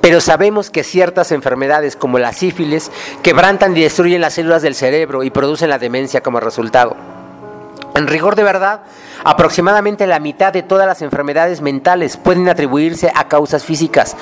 pero 0.00 0.20
sabemos 0.20 0.70
que 0.70 0.84
ciertas 0.84 1.32
enfermedades 1.32 1.96
como 1.96 2.18
la 2.18 2.32
sífilis 2.32 2.90
quebrantan 3.22 3.76
y 3.76 3.82
destruyen 3.82 4.20
las 4.20 4.34
células 4.34 4.62
del 4.62 4.74
cerebro 4.74 5.24
y 5.24 5.30
producen 5.30 5.70
la 5.70 5.78
demencia 5.78 6.22
como 6.22 6.38
resultado. 6.38 6.96
En 7.94 8.06
rigor 8.06 8.36
de 8.36 8.44
verdad, 8.44 8.80
aproximadamente 9.24 10.06
la 10.06 10.20
mitad 10.20 10.52
de 10.52 10.62
todas 10.62 10.86
las 10.86 11.02
enfermedades 11.02 11.60
mentales 11.60 12.16
pueden 12.16 12.48
atribuirse 12.48 13.10
a 13.14 13.26
causas 13.28 13.64
físicas, 13.64 14.16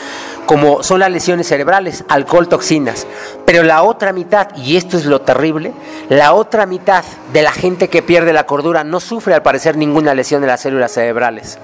como 0.47 0.83
son 0.83 1.01
las 1.01 1.11
lesiones 1.11 1.49
cerebrales, 1.49 2.05
alcohol, 2.09 2.49
toxinas. 2.49 3.07
Pero 3.45 3.63
la 3.63 3.83
otra 3.83 4.13
mitad, 4.13 4.49
y 4.57 4.77
esto 4.77 4.97
es 4.97 5.05
lo 5.05 5.21
terrible, 5.21 5.73
la 6.09 6.33
otra 6.33 6.65
mitad 6.65 7.05
de 7.33 7.43
la 7.43 7.53
gente 7.53 7.89
que 7.89 8.03
pierde 8.03 8.33
la 8.33 8.47
cordura 8.47 8.85
no 8.85 9.01
sufre 9.01 9.35
al 9.35 9.43
parecer 9.43 9.77
ninguna 9.77 10.15
lesión 10.15 10.41
de 10.41 10.47
las 10.47 10.63
células 10.63 10.93
cerebrales. 10.93 11.59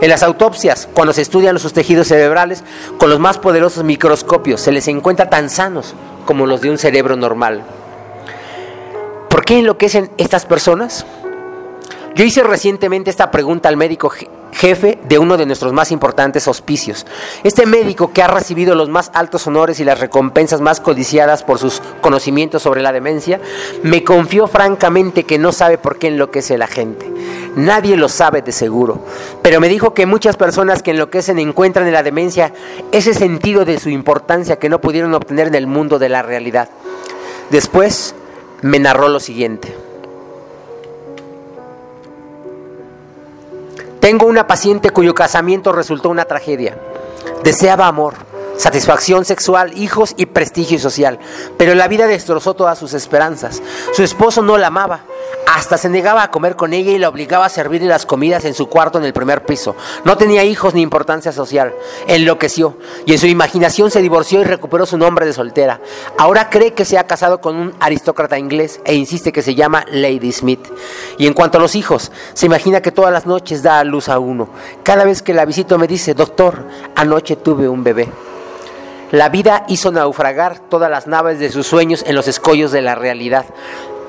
En 0.00 0.08
las 0.08 0.22
autopsias, 0.22 0.88
cuando 0.94 1.12
se 1.12 1.22
estudian 1.22 1.54
los 1.54 1.72
tejidos 1.72 2.08
cerebrales 2.08 2.62
con 2.96 3.10
los 3.10 3.18
más 3.18 3.38
poderosos 3.38 3.82
microscopios, 3.82 4.60
se 4.60 4.72
les 4.72 4.86
encuentra 4.88 5.28
tan 5.28 5.50
sanos 5.50 5.94
como 6.24 6.46
los 6.46 6.60
de 6.60 6.70
un 6.70 6.78
cerebro 6.78 7.16
normal. 7.16 7.64
¿Por 9.28 9.44
qué 9.44 9.58
enloquecen 9.58 10.10
estas 10.16 10.44
personas? 10.44 11.06
Yo 12.14 12.24
hice 12.24 12.42
recientemente 12.42 13.08
esta 13.08 13.30
pregunta 13.30 13.68
al 13.68 13.76
médico 13.76 14.12
jefe 14.52 14.98
de 15.08 15.18
uno 15.18 15.36
de 15.36 15.46
nuestros 15.46 15.72
más 15.72 15.92
importantes 15.92 16.48
hospicios. 16.48 17.06
Este 17.44 17.66
médico 17.66 18.12
que 18.12 18.22
ha 18.22 18.26
recibido 18.26 18.74
los 18.74 18.88
más 18.88 19.10
altos 19.14 19.46
honores 19.46 19.80
y 19.80 19.84
las 19.84 20.00
recompensas 20.00 20.60
más 20.60 20.80
codiciadas 20.80 21.44
por 21.44 21.58
sus 21.58 21.80
conocimientos 22.00 22.62
sobre 22.62 22.82
la 22.82 22.92
demencia, 22.92 23.40
me 23.82 24.02
confió 24.02 24.48
francamente 24.48 25.24
que 25.24 25.38
no 25.38 25.52
sabe 25.52 25.78
por 25.78 25.98
qué 25.98 26.08
enloquece 26.08 26.58
la 26.58 26.66
gente. 26.66 27.10
Nadie 27.56 27.96
lo 27.96 28.08
sabe 28.08 28.42
de 28.42 28.52
seguro, 28.52 29.04
pero 29.42 29.60
me 29.60 29.68
dijo 29.68 29.94
que 29.94 30.06
muchas 30.06 30.36
personas 30.36 30.82
que 30.82 30.90
enloquecen 30.90 31.38
encuentran 31.38 31.86
en 31.86 31.92
la 31.92 32.02
demencia 32.02 32.52
ese 32.92 33.14
sentido 33.14 33.64
de 33.64 33.78
su 33.78 33.88
importancia 33.88 34.58
que 34.58 34.68
no 34.68 34.80
pudieron 34.80 35.14
obtener 35.14 35.48
en 35.48 35.54
el 35.54 35.66
mundo 35.66 35.98
de 35.98 36.08
la 36.08 36.22
realidad. 36.22 36.68
Después 37.50 38.14
me 38.62 38.78
narró 38.78 39.08
lo 39.08 39.20
siguiente. 39.20 39.74
Tengo 44.00 44.26
una 44.26 44.46
paciente 44.46 44.90
cuyo 44.90 45.14
casamiento 45.14 45.72
resultó 45.72 46.08
una 46.08 46.24
tragedia. 46.24 46.78
Deseaba 47.44 47.86
amor, 47.86 48.14
satisfacción 48.60 49.24
sexual, 49.24 49.72
hijos 49.76 50.14
y 50.18 50.26
prestigio 50.26 50.78
social, 50.78 51.18
pero 51.56 51.74
la 51.74 51.88
vida 51.88 52.06
destrozó 52.06 52.52
todas 52.52 52.78
sus 52.78 52.92
esperanzas. 52.92 53.62
Su 53.92 54.02
esposo 54.02 54.42
no 54.42 54.58
la 54.58 54.66
amaba, 54.66 55.00
hasta 55.46 55.78
se 55.78 55.88
negaba 55.88 56.22
a 56.22 56.30
comer 56.30 56.56
con 56.56 56.74
ella 56.74 56.92
y 56.92 56.98
la 56.98 57.08
obligaba 57.08 57.46
a 57.46 57.48
servirle 57.48 57.88
las 57.88 58.04
comidas 58.04 58.44
en 58.44 58.52
su 58.52 58.68
cuarto 58.68 58.98
en 58.98 59.04
el 59.04 59.14
primer 59.14 59.46
piso. 59.46 59.74
No 60.04 60.18
tenía 60.18 60.44
hijos 60.44 60.74
ni 60.74 60.82
importancia 60.82 61.32
social. 61.32 61.74
Enloqueció 62.06 62.76
y 63.06 63.12
en 63.12 63.18
su 63.18 63.26
imaginación 63.26 63.90
se 63.90 64.02
divorció 64.02 64.40
y 64.42 64.44
recuperó 64.44 64.84
su 64.84 64.98
nombre 64.98 65.24
de 65.24 65.32
soltera. 65.32 65.80
Ahora 66.18 66.50
cree 66.50 66.74
que 66.74 66.84
se 66.84 66.98
ha 66.98 67.06
casado 67.06 67.40
con 67.40 67.56
un 67.56 67.74
aristócrata 67.80 68.38
inglés 68.38 68.80
e 68.84 68.94
insiste 68.94 69.32
que 69.32 69.42
se 69.42 69.54
llama 69.54 69.86
Lady 69.90 70.32
Smith. 70.32 70.68
Y 71.16 71.26
en 71.26 71.32
cuanto 71.32 71.56
a 71.56 71.60
los 71.62 71.74
hijos, 71.74 72.12
se 72.34 72.44
imagina 72.44 72.82
que 72.82 72.92
todas 72.92 73.12
las 73.12 73.24
noches 73.24 73.62
da 73.62 73.78
a 73.78 73.84
luz 73.84 74.10
a 74.10 74.18
uno. 74.18 74.50
Cada 74.82 75.04
vez 75.04 75.22
que 75.22 75.32
la 75.32 75.46
visito 75.46 75.78
me 75.78 75.86
dice, 75.86 76.12
doctor, 76.12 76.66
anoche 76.94 77.36
tuve 77.36 77.66
un 77.68 77.82
bebé. 77.82 78.29
La 79.12 79.28
vida 79.28 79.64
hizo 79.66 79.90
naufragar 79.90 80.60
todas 80.60 80.90
las 80.90 81.08
naves 81.08 81.40
de 81.40 81.50
sus 81.50 81.66
sueños 81.66 82.04
en 82.06 82.14
los 82.14 82.28
escollos 82.28 82.70
de 82.70 82.80
la 82.80 82.94
realidad. 82.94 83.46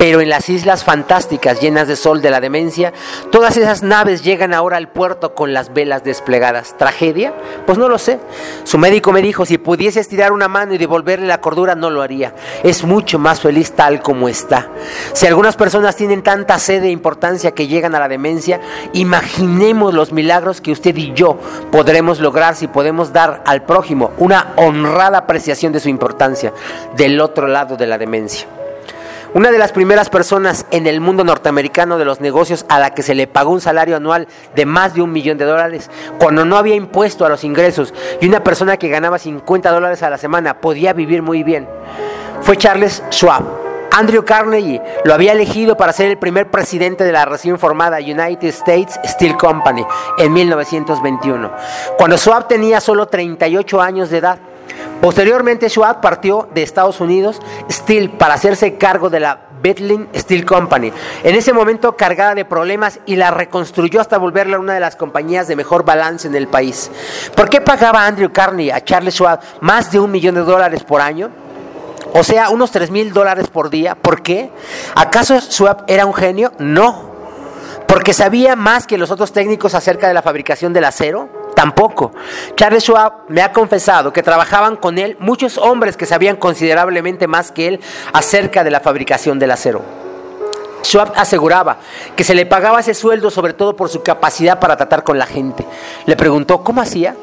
Pero 0.01 0.19
en 0.19 0.29
las 0.29 0.49
islas 0.49 0.83
fantásticas 0.83 1.61
llenas 1.61 1.87
de 1.87 1.95
sol 1.95 2.23
de 2.23 2.31
la 2.31 2.39
demencia, 2.39 2.91
todas 3.31 3.55
esas 3.55 3.83
naves 3.83 4.23
llegan 4.23 4.51
ahora 4.51 4.77
al 4.77 4.89
puerto 4.89 5.35
con 5.35 5.53
las 5.53 5.73
velas 5.73 6.03
desplegadas. 6.03 6.75
¿Tragedia? 6.75 7.35
Pues 7.67 7.77
no 7.77 7.87
lo 7.87 7.99
sé. 7.99 8.17
Su 8.63 8.79
médico 8.79 9.11
me 9.11 9.21
dijo, 9.21 9.45
si 9.45 9.59
pudiese 9.59 9.99
estirar 9.99 10.31
una 10.31 10.47
mano 10.47 10.73
y 10.73 10.79
devolverle 10.79 11.27
la 11.27 11.39
cordura, 11.39 11.75
no 11.75 11.91
lo 11.91 12.01
haría. 12.01 12.33
Es 12.63 12.83
mucho 12.83 13.19
más 13.19 13.41
feliz 13.41 13.73
tal 13.73 14.01
como 14.01 14.27
está. 14.27 14.69
Si 15.13 15.27
algunas 15.27 15.55
personas 15.55 15.95
tienen 15.95 16.23
tanta 16.23 16.57
sed 16.57 16.81
de 16.81 16.89
importancia 16.89 17.51
que 17.51 17.67
llegan 17.67 17.93
a 17.93 17.99
la 17.99 18.07
demencia, 18.07 18.59
imaginemos 18.93 19.93
los 19.93 20.13
milagros 20.13 20.61
que 20.61 20.71
usted 20.71 20.97
y 20.97 21.13
yo 21.13 21.37
podremos 21.71 22.19
lograr 22.19 22.55
si 22.55 22.65
podemos 22.65 23.13
dar 23.13 23.43
al 23.45 23.65
prójimo 23.65 24.13
una 24.17 24.53
honrada 24.55 25.19
apreciación 25.19 25.71
de 25.71 25.79
su 25.79 25.89
importancia 25.89 26.53
del 26.97 27.21
otro 27.21 27.45
lado 27.45 27.77
de 27.77 27.85
la 27.85 27.99
demencia. 27.99 28.47
Una 29.33 29.49
de 29.49 29.57
las 29.57 29.71
primeras 29.71 30.09
personas 30.09 30.65
en 30.71 30.87
el 30.87 30.99
mundo 30.99 31.23
norteamericano 31.23 31.97
de 31.97 32.03
los 32.03 32.19
negocios 32.19 32.65
a 32.67 32.79
la 32.79 32.93
que 32.93 33.01
se 33.01 33.15
le 33.15 33.27
pagó 33.27 33.51
un 33.51 33.61
salario 33.61 33.95
anual 33.95 34.27
de 34.55 34.65
más 34.65 34.93
de 34.93 35.01
un 35.01 35.13
millón 35.13 35.37
de 35.37 35.45
dólares, 35.45 35.89
cuando 36.19 36.43
no 36.43 36.57
había 36.57 36.75
impuesto 36.75 37.25
a 37.25 37.29
los 37.29 37.45
ingresos 37.45 37.93
y 38.19 38.27
una 38.27 38.43
persona 38.43 38.75
que 38.75 38.89
ganaba 38.89 39.19
50 39.19 39.71
dólares 39.71 40.03
a 40.03 40.09
la 40.09 40.17
semana 40.17 40.59
podía 40.59 40.91
vivir 40.91 41.21
muy 41.21 41.43
bien, 41.43 41.65
fue 42.41 42.57
Charles 42.57 43.01
Schwab. 43.09 43.43
Andrew 43.93 44.25
Carnegie 44.25 44.81
lo 45.05 45.13
había 45.13 45.31
elegido 45.31 45.77
para 45.77 45.93
ser 45.93 46.07
el 46.07 46.17
primer 46.17 46.51
presidente 46.51 47.05
de 47.05 47.13
la 47.13 47.23
recién 47.23 47.57
formada 47.57 47.99
United 47.99 48.49
States 48.49 48.99
Steel 49.05 49.37
Company 49.37 49.85
en 50.17 50.33
1921, 50.33 51.51
cuando 51.97 52.17
Schwab 52.17 52.49
tenía 52.49 52.81
solo 52.81 53.05
38 53.05 53.81
años 53.81 54.09
de 54.09 54.17
edad. 54.17 54.39
Posteriormente, 55.01 55.69
Schwab 55.69 56.01
partió 56.01 56.47
de 56.53 56.63
Estados 56.63 56.99
Unidos 56.99 57.39
Steel 57.69 58.11
para 58.11 58.35
hacerse 58.35 58.77
cargo 58.77 59.09
de 59.09 59.19
la 59.19 59.51
Bethlehem 59.61 60.07
Steel 60.15 60.45
Company. 60.45 60.91
En 61.23 61.35
ese 61.35 61.53
momento 61.53 61.95
cargada 61.95 62.35
de 62.35 62.45
problemas 62.45 62.99
y 63.05 63.15
la 63.15 63.31
reconstruyó 63.31 64.01
hasta 64.01 64.17
volverla 64.17 64.59
una 64.59 64.73
de 64.73 64.79
las 64.79 64.95
compañías 64.95 65.47
de 65.47 65.55
mejor 65.55 65.85
balance 65.85 66.27
en 66.27 66.35
el 66.35 66.47
país. 66.47 66.91
¿Por 67.35 67.49
qué 67.49 67.61
pagaba 67.61 68.05
Andrew 68.05 68.31
Carney 68.31 68.71
a 68.71 68.83
Charles 68.83 69.15
Schwab 69.15 69.39
más 69.61 69.91
de 69.91 69.99
un 69.99 70.11
millón 70.11 70.35
de 70.35 70.41
dólares 70.41 70.83
por 70.83 71.01
año? 71.01 71.29
O 72.13 72.23
sea, 72.23 72.49
unos 72.49 72.71
3 72.71 72.91
mil 72.91 73.13
dólares 73.13 73.47
por 73.47 73.69
día. 73.69 73.95
¿Por 73.95 74.21
qué? 74.21 74.51
¿Acaso 74.95 75.39
Schwab 75.39 75.85
era 75.87 76.05
un 76.05 76.13
genio? 76.13 76.51
No. 76.59 77.11
¿Porque 77.87 78.13
sabía 78.13 78.55
más 78.55 78.87
que 78.87 78.97
los 78.97 79.11
otros 79.11 79.31
técnicos 79.31 79.75
acerca 79.75 80.07
de 80.07 80.13
la 80.13 80.21
fabricación 80.21 80.73
del 80.73 80.85
acero? 80.85 81.40
Tampoco. 81.55 82.11
Charles 82.55 82.83
Schwab 82.83 83.13
me 83.27 83.41
ha 83.41 83.51
confesado 83.51 84.13
que 84.13 84.23
trabajaban 84.23 84.75
con 84.75 84.97
él 84.97 85.17
muchos 85.19 85.57
hombres 85.57 85.97
que 85.97 86.05
sabían 86.05 86.35
considerablemente 86.35 87.27
más 87.27 87.51
que 87.51 87.67
él 87.67 87.79
acerca 88.13 88.63
de 88.63 88.71
la 88.71 88.79
fabricación 88.79 89.39
del 89.39 89.51
acero. 89.51 89.81
Schwab 90.83 91.13
aseguraba 91.15 91.77
que 92.15 92.23
se 92.23 92.33
le 92.33 92.45
pagaba 92.45 92.79
ese 92.79 92.93
sueldo 92.93 93.29
sobre 93.29 93.53
todo 93.53 93.75
por 93.75 93.89
su 93.89 94.01
capacidad 94.01 94.59
para 94.59 94.77
tratar 94.77 95.03
con 95.03 95.19
la 95.19 95.25
gente. 95.25 95.65
Le 96.05 96.15
preguntó, 96.15 96.63
¿cómo 96.63 96.81
hacía? 96.81 97.15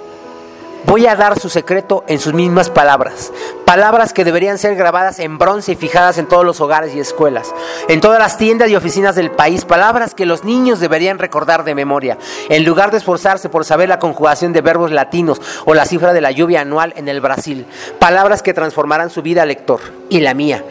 Voy 0.87 1.07
a 1.07 1.17
dar 1.17 1.39
su 1.39 1.51
secreto 1.51 2.05
en 2.07 2.19
sus 2.19 2.33
mismas 2.33 2.71
palabras. 2.71 3.33
Palabras 3.65 4.13
que 4.13 4.25
deberían 4.25 4.59
ser 4.59 4.75
grabadas 4.75 5.19
en 5.19 5.37
bronce 5.37 5.73
y 5.73 5.77
fijadas 5.77 6.19
en 6.19 6.27
todos 6.27 6.45
los 6.45 6.61
hogares 6.61 6.95
y 6.95 7.01
escuelas, 7.01 7.53
en 7.89 8.01
todas 8.01 8.19
las 8.19 8.39
tiendas 8.39 8.71
y 8.71 8.77
oficinas 8.77 9.15
del 9.15 9.31
país. 9.31 9.65
Palabras 9.65 10.15
que 10.15 10.25
los 10.25 10.45
niños 10.45 10.81
deberían 10.81 11.19
recordar 11.19 11.65
de 11.65 11.75
memoria. 11.75 12.17
En 12.49 12.65
lugar 12.65 12.91
de 12.91 12.99
esforzarse 12.99 13.49
por 13.49 13.65
saber 13.65 13.89
la 13.89 13.99
conjugación 13.99 14.53
de 14.53 14.63
verbos 14.63 14.91
latinos 14.91 15.41
o 15.67 15.75
la 15.75 15.85
cifra 15.85 16.13
de 16.13 16.21
la 16.21 16.31
lluvia 16.31 16.63
anual 16.63 16.95
en 16.97 17.09
el 17.09 17.21
Brasil. 17.21 17.67
Palabras 17.99 18.43
que 18.43 18.55
transformarán 18.55 19.11
su 19.11 19.21
vida 19.21 19.45
lector 19.45 19.81
y 20.09 20.21
la 20.21 20.35
mía. 20.35 20.65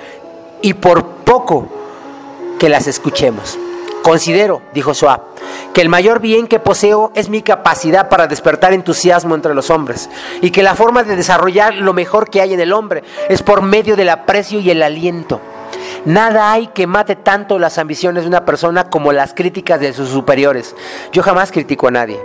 Y 0.61 0.73
por 0.73 1.05
poco 1.05 1.67
que 2.57 2.69
las 2.69 2.87
escuchemos. 2.87 3.59
Considero, 4.07 4.61
dijo 4.73 4.93
Schwab, 4.93 5.19
que 5.73 5.81
el 5.81 5.89
mayor 5.89 6.21
bien 6.21 6.47
que 6.47 6.61
poseo 6.61 7.11
es 7.13 7.27
mi 7.27 7.41
capacidad 7.41 8.07
para 8.07 8.27
despertar 8.27 8.71
entusiasmo 8.71 9.35
entre 9.35 9.53
los 9.53 9.69
hombres 9.69 10.09
y 10.41 10.51
que 10.51 10.63
la 10.63 10.75
forma 10.75 11.03
de 11.03 11.17
desarrollar 11.17 11.73
lo 11.75 11.93
mejor 11.93 12.29
que 12.29 12.39
hay 12.39 12.53
en 12.53 12.61
el 12.61 12.71
hombre 12.71 13.03
es 13.27 13.43
por 13.43 13.61
medio 13.61 13.97
del 13.97 14.07
aprecio 14.07 14.61
y 14.61 14.71
el 14.71 14.81
aliento. 14.81 15.41
Nada 16.05 16.53
hay 16.53 16.67
que 16.67 16.87
mate 16.87 17.17
tanto 17.17 17.59
las 17.59 17.77
ambiciones 17.79 18.23
de 18.23 18.29
una 18.29 18.45
persona 18.45 18.89
como 18.89 19.11
las 19.11 19.33
críticas 19.33 19.81
de 19.81 19.91
sus 19.91 20.07
superiores. 20.07 20.73
Yo 21.11 21.21
jamás 21.21 21.51
critico 21.51 21.89
a 21.89 21.91
nadie. 21.91 22.17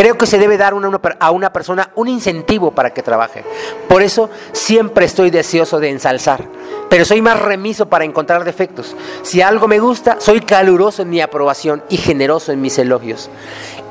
Creo 0.00 0.16
que 0.16 0.24
se 0.24 0.38
debe 0.38 0.56
dar 0.56 0.72
a 1.18 1.30
una 1.30 1.52
persona 1.52 1.90
un 1.94 2.08
incentivo 2.08 2.70
para 2.70 2.88
que 2.88 3.02
trabaje. 3.02 3.44
Por 3.86 4.00
eso 4.00 4.30
siempre 4.52 5.04
estoy 5.04 5.28
deseoso 5.28 5.78
de 5.78 5.90
ensalzar, 5.90 6.42
pero 6.88 7.04
soy 7.04 7.20
más 7.20 7.38
remiso 7.38 7.90
para 7.90 8.06
encontrar 8.06 8.44
defectos. 8.44 8.96
Si 9.20 9.42
algo 9.42 9.68
me 9.68 9.78
gusta, 9.78 10.16
soy 10.18 10.40
caluroso 10.40 11.02
en 11.02 11.10
mi 11.10 11.20
aprobación 11.20 11.82
y 11.90 11.98
generoso 11.98 12.50
en 12.50 12.62
mis 12.62 12.78
elogios. 12.78 13.28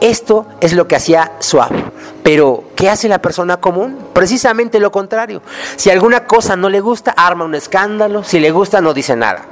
Esto 0.01 0.47
es 0.61 0.73
lo 0.73 0.87
que 0.87 0.95
hacía 0.95 1.33
Suave. 1.37 1.83
Pero, 2.23 2.63
¿qué 2.75 2.89
hace 2.89 3.07
la 3.07 3.21
persona 3.21 3.57
común? 3.57 4.07
Precisamente 4.11 4.79
lo 4.79 4.91
contrario. 4.91 5.43
Si 5.75 5.91
alguna 5.91 6.25
cosa 6.25 6.55
no 6.55 6.69
le 6.69 6.79
gusta, 6.79 7.11
arma 7.11 7.45
un 7.45 7.53
escándalo. 7.53 8.23
Si 8.23 8.39
le 8.39 8.49
gusta, 8.49 8.81
no 8.81 8.95
dice 8.95 9.15
nada. 9.15 9.45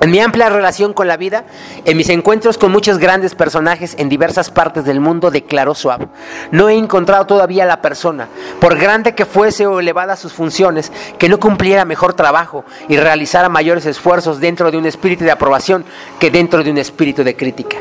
En 0.00 0.12
mi 0.12 0.20
amplia 0.20 0.48
relación 0.48 0.92
con 0.92 1.08
la 1.08 1.16
vida, 1.16 1.44
en 1.84 1.96
mis 1.96 2.08
encuentros 2.08 2.56
con 2.56 2.70
muchos 2.70 2.98
grandes 2.98 3.34
personajes 3.34 3.96
en 3.98 4.08
diversas 4.08 4.48
partes 4.48 4.84
del 4.84 5.00
mundo, 5.00 5.32
declaró 5.32 5.74
Suave, 5.74 6.06
no 6.52 6.68
he 6.68 6.74
encontrado 6.76 7.26
todavía 7.26 7.64
la 7.64 7.82
persona, 7.82 8.28
por 8.60 8.78
grande 8.78 9.16
que 9.16 9.26
fuese 9.26 9.66
o 9.66 9.80
elevada 9.80 10.14
sus 10.14 10.32
funciones, 10.32 10.92
que 11.18 11.28
no 11.28 11.40
cumpliera 11.40 11.84
mejor 11.84 12.14
trabajo 12.14 12.64
y 12.88 12.96
realizara 12.96 13.48
mayores 13.48 13.86
esfuerzos 13.86 14.38
dentro 14.38 14.70
de 14.70 14.78
un 14.78 14.86
espíritu 14.86 15.24
de 15.24 15.32
aprobación 15.32 15.84
que 16.20 16.30
dentro 16.30 16.62
de 16.62 16.70
un 16.70 16.78
espíritu 16.78 17.24
de 17.24 17.34
crítica. 17.34 17.78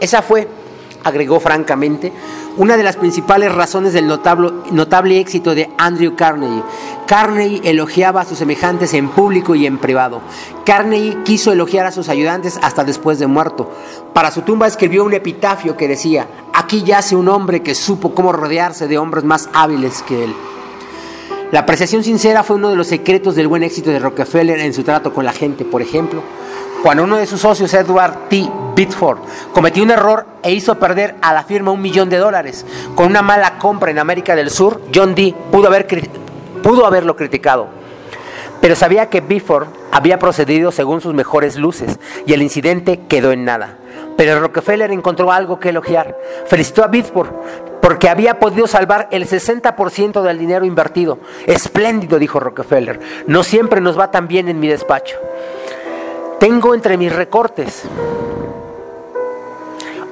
Esa 0.00 0.22
fue, 0.22 0.48
agregó 1.04 1.40
francamente, 1.40 2.12
una 2.56 2.76
de 2.76 2.82
las 2.82 2.96
principales 2.96 3.54
razones 3.54 3.92
del 3.92 4.06
notable, 4.06 4.50
notable 4.72 5.18
éxito 5.20 5.54
de 5.54 5.70
Andrew 5.78 6.14
Carnegie. 6.14 6.62
Carnegie 7.06 7.60
elogiaba 7.64 8.20
a 8.20 8.24
sus 8.24 8.38
semejantes 8.38 8.94
en 8.94 9.08
público 9.08 9.54
y 9.54 9.66
en 9.66 9.78
privado. 9.78 10.20
Carnegie 10.64 11.22
quiso 11.24 11.52
elogiar 11.52 11.86
a 11.86 11.92
sus 11.92 12.08
ayudantes 12.08 12.58
hasta 12.62 12.84
después 12.84 13.18
de 13.18 13.26
muerto. 13.26 13.70
Para 14.12 14.30
su 14.30 14.42
tumba 14.42 14.66
escribió 14.66 15.04
un 15.04 15.14
epitafio 15.14 15.76
que 15.76 15.88
decía, 15.88 16.26
aquí 16.52 16.82
yace 16.82 17.16
un 17.16 17.28
hombre 17.28 17.62
que 17.62 17.74
supo 17.74 18.14
cómo 18.14 18.32
rodearse 18.32 18.88
de 18.88 18.98
hombres 18.98 19.24
más 19.24 19.48
hábiles 19.52 20.02
que 20.02 20.24
él. 20.24 20.34
La 21.52 21.60
apreciación 21.60 22.04
sincera 22.04 22.44
fue 22.44 22.56
uno 22.56 22.70
de 22.70 22.76
los 22.76 22.86
secretos 22.86 23.34
del 23.34 23.48
buen 23.48 23.64
éxito 23.64 23.90
de 23.90 23.98
Rockefeller 23.98 24.60
en 24.60 24.72
su 24.72 24.84
trato 24.84 25.12
con 25.12 25.24
la 25.24 25.32
gente, 25.32 25.64
por 25.64 25.82
ejemplo. 25.82 26.22
Cuando 26.82 27.04
uno 27.04 27.16
de 27.16 27.26
sus 27.26 27.40
socios, 27.40 27.72
Edward 27.74 28.28
T. 28.28 28.50
Bitford, 28.74 29.18
cometió 29.52 29.82
un 29.82 29.90
error 29.90 30.26
e 30.42 30.52
hizo 30.52 30.78
perder 30.78 31.14
a 31.20 31.34
la 31.34 31.42
firma 31.42 31.72
un 31.72 31.82
millón 31.82 32.08
de 32.08 32.16
dólares 32.16 32.64
con 32.94 33.06
una 33.06 33.20
mala 33.20 33.58
compra 33.58 33.90
en 33.90 33.98
América 33.98 34.34
del 34.34 34.50
Sur, 34.50 34.80
John 34.94 35.14
D. 35.14 35.34
pudo, 35.50 35.66
haber, 35.66 35.86
pudo 36.62 36.86
haberlo 36.86 37.16
criticado. 37.16 37.68
Pero 38.62 38.74
sabía 38.74 39.10
que 39.10 39.20
Bitford 39.20 39.68
había 39.92 40.18
procedido 40.18 40.72
según 40.72 41.00
sus 41.00 41.14
mejores 41.14 41.56
luces 41.56 41.98
y 42.26 42.32
el 42.32 42.42
incidente 42.42 43.00
quedó 43.08 43.32
en 43.32 43.44
nada. 43.44 43.76
Pero 44.16 44.40
Rockefeller 44.40 44.90
encontró 44.90 45.32
algo 45.32 45.60
que 45.60 45.70
elogiar. 45.70 46.16
Felicitó 46.46 46.84
a 46.84 46.88
Bitford 46.88 47.28
porque 47.80 48.08
había 48.08 48.38
podido 48.38 48.66
salvar 48.66 49.08
el 49.10 49.26
60% 49.26 50.22
del 50.22 50.38
dinero 50.38 50.64
invertido. 50.66 51.18
Espléndido, 51.46 52.18
dijo 52.18 52.38
Rockefeller. 52.38 53.00
No 53.26 53.42
siempre 53.42 53.80
nos 53.80 53.98
va 53.98 54.10
tan 54.10 54.28
bien 54.28 54.48
en 54.48 54.60
mi 54.60 54.68
despacho. 54.68 55.16
Tengo 56.40 56.74
entre 56.74 56.96
mis 56.96 57.14
recortes 57.14 57.82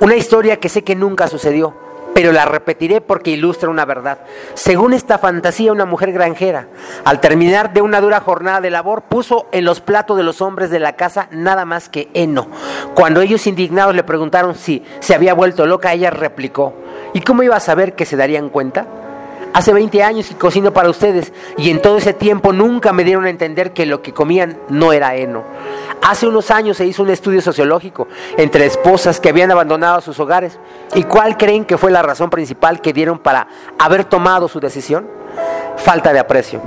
una 0.00 0.14
historia 0.14 0.60
que 0.60 0.68
sé 0.68 0.84
que 0.84 0.94
nunca 0.94 1.26
sucedió, 1.26 1.72
pero 2.12 2.32
la 2.32 2.44
repetiré 2.44 3.00
porque 3.00 3.30
ilustra 3.30 3.70
una 3.70 3.86
verdad. 3.86 4.18
Según 4.52 4.92
esta 4.92 5.16
fantasía, 5.16 5.72
una 5.72 5.86
mujer 5.86 6.12
granjera, 6.12 6.66
al 7.06 7.20
terminar 7.20 7.72
de 7.72 7.80
una 7.80 8.02
dura 8.02 8.20
jornada 8.20 8.60
de 8.60 8.70
labor, 8.70 9.04
puso 9.04 9.46
en 9.52 9.64
los 9.64 9.80
platos 9.80 10.18
de 10.18 10.22
los 10.22 10.42
hombres 10.42 10.68
de 10.68 10.80
la 10.80 10.96
casa 10.96 11.28
nada 11.30 11.64
más 11.64 11.88
que 11.88 12.10
heno. 12.12 12.46
Cuando 12.94 13.22
ellos 13.22 13.46
indignados 13.46 13.94
le 13.94 14.04
preguntaron 14.04 14.54
si 14.54 14.84
se 15.00 15.14
había 15.14 15.32
vuelto 15.32 15.64
loca, 15.64 15.94
ella 15.94 16.10
replicó, 16.10 16.74
¿y 17.14 17.22
cómo 17.22 17.42
iba 17.42 17.56
a 17.56 17.60
saber 17.60 17.94
que 17.94 18.04
se 18.04 18.16
darían 18.18 18.50
cuenta? 18.50 18.86
Hace 19.58 19.72
20 19.72 20.04
años 20.04 20.28
que 20.28 20.36
cocino 20.36 20.72
para 20.72 20.88
ustedes 20.88 21.32
y 21.56 21.70
en 21.70 21.82
todo 21.82 21.96
ese 21.96 22.14
tiempo 22.14 22.52
nunca 22.52 22.92
me 22.92 23.02
dieron 23.02 23.24
a 23.24 23.28
entender 23.28 23.72
que 23.72 23.86
lo 23.86 24.02
que 24.02 24.14
comían 24.14 24.56
no 24.68 24.92
era 24.92 25.16
heno. 25.16 25.42
Hace 26.00 26.28
unos 26.28 26.52
años 26.52 26.76
se 26.76 26.86
hizo 26.86 27.02
un 27.02 27.10
estudio 27.10 27.42
sociológico 27.42 28.06
entre 28.36 28.66
esposas 28.66 29.18
que 29.18 29.30
habían 29.30 29.50
abandonado 29.50 30.00
sus 30.00 30.20
hogares. 30.20 30.60
¿Y 30.94 31.02
cuál 31.02 31.36
creen 31.36 31.64
que 31.64 31.76
fue 31.76 31.90
la 31.90 32.02
razón 32.02 32.30
principal 32.30 32.80
que 32.80 32.92
dieron 32.92 33.18
para 33.18 33.48
haber 33.80 34.04
tomado 34.04 34.46
su 34.46 34.60
decisión? 34.60 35.08
Falta 35.76 36.12
de 36.12 36.20
aprecio. 36.20 36.62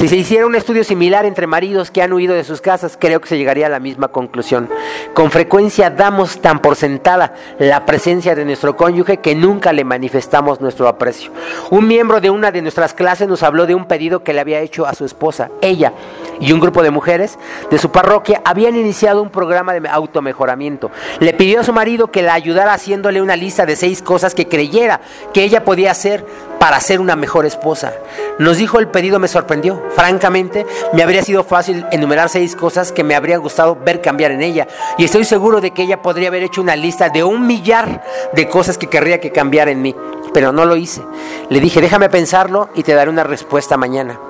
Si 0.00 0.08
se 0.08 0.16
hiciera 0.16 0.46
un 0.46 0.54
estudio 0.54 0.82
similar 0.82 1.26
entre 1.26 1.46
maridos 1.46 1.90
que 1.90 2.00
han 2.00 2.14
huido 2.14 2.34
de 2.34 2.42
sus 2.42 2.62
casas, 2.62 2.96
creo 2.98 3.20
que 3.20 3.28
se 3.28 3.36
llegaría 3.36 3.66
a 3.66 3.68
la 3.68 3.80
misma 3.80 4.08
conclusión. 4.08 4.66
Con 5.12 5.30
frecuencia 5.30 5.90
damos 5.90 6.40
tan 6.40 6.60
por 6.60 6.74
sentada 6.74 7.34
la 7.58 7.84
presencia 7.84 8.34
de 8.34 8.46
nuestro 8.46 8.78
cónyuge 8.78 9.18
que 9.18 9.34
nunca 9.34 9.74
le 9.74 9.84
manifestamos 9.84 10.58
nuestro 10.62 10.88
aprecio. 10.88 11.32
Un 11.68 11.86
miembro 11.86 12.22
de 12.22 12.30
una 12.30 12.50
de 12.50 12.62
nuestras 12.62 12.94
clases 12.94 13.28
nos 13.28 13.42
habló 13.42 13.66
de 13.66 13.74
un 13.74 13.84
pedido 13.84 14.24
que 14.24 14.32
le 14.32 14.40
había 14.40 14.60
hecho 14.60 14.86
a 14.86 14.94
su 14.94 15.04
esposa. 15.04 15.50
Ella 15.60 15.92
y 16.40 16.52
un 16.52 16.60
grupo 16.60 16.82
de 16.82 16.90
mujeres 16.90 17.38
de 17.70 17.76
su 17.76 17.92
parroquia 17.92 18.40
habían 18.46 18.76
iniciado 18.76 19.20
un 19.20 19.28
programa 19.28 19.74
de 19.74 19.86
automejoramiento. 19.86 20.90
Le 21.18 21.34
pidió 21.34 21.60
a 21.60 21.64
su 21.64 21.74
marido 21.74 22.10
que 22.10 22.22
la 22.22 22.32
ayudara 22.32 22.72
haciéndole 22.72 23.20
una 23.20 23.36
lista 23.36 23.66
de 23.66 23.76
seis 23.76 24.00
cosas 24.00 24.34
que 24.34 24.48
creyera 24.48 25.02
que 25.34 25.44
ella 25.44 25.62
podía 25.62 25.90
hacer 25.90 26.24
para 26.60 26.78
ser 26.78 27.00
una 27.00 27.16
mejor 27.16 27.46
esposa. 27.46 27.94
Nos 28.38 28.58
dijo 28.58 28.78
el 28.78 28.88
pedido 28.88 29.18
me 29.18 29.28
sorprendió. 29.28 29.82
Francamente, 29.96 30.66
me 30.92 31.02
habría 31.02 31.22
sido 31.22 31.42
fácil 31.42 31.86
enumerar 31.90 32.28
seis 32.28 32.54
cosas 32.54 32.92
que 32.92 33.02
me 33.02 33.14
habría 33.14 33.38
gustado 33.38 33.76
ver 33.76 34.02
cambiar 34.02 34.30
en 34.30 34.42
ella. 34.42 34.68
Y 34.98 35.04
estoy 35.04 35.24
seguro 35.24 35.62
de 35.62 35.70
que 35.70 35.84
ella 35.84 36.02
podría 36.02 36.28
haber 36.28 36.42
hecho 36.42 36.60
una 36.60 36.76
lista 36.76 37.08
de 37.08 37.24
un 37.24 37.46
millar 37.46 38.04
de 38.34 38.46
cosas 38.50 38.76
que 38.76 38.88
querría 38.88 39.20
que 39.20 39.32
cambiara 39.32 39.70
en 39.70 39.80
mí. 39.80 39.96
Pero 40.34 40.52
no 40.52 40.66
lo 40.66 40.76
hice. 40.76 41.02
Le 41.48 41.60
dije, 41.60 41.80
déjame 41.80 42.10
pensarlo 42.10 42.68
y 42.74 42.82
te 42.82 42.92
daré 42.92 43.08
una 43.08 43.24
respuesta 43.24 43.78
mañana. 43.78 44.20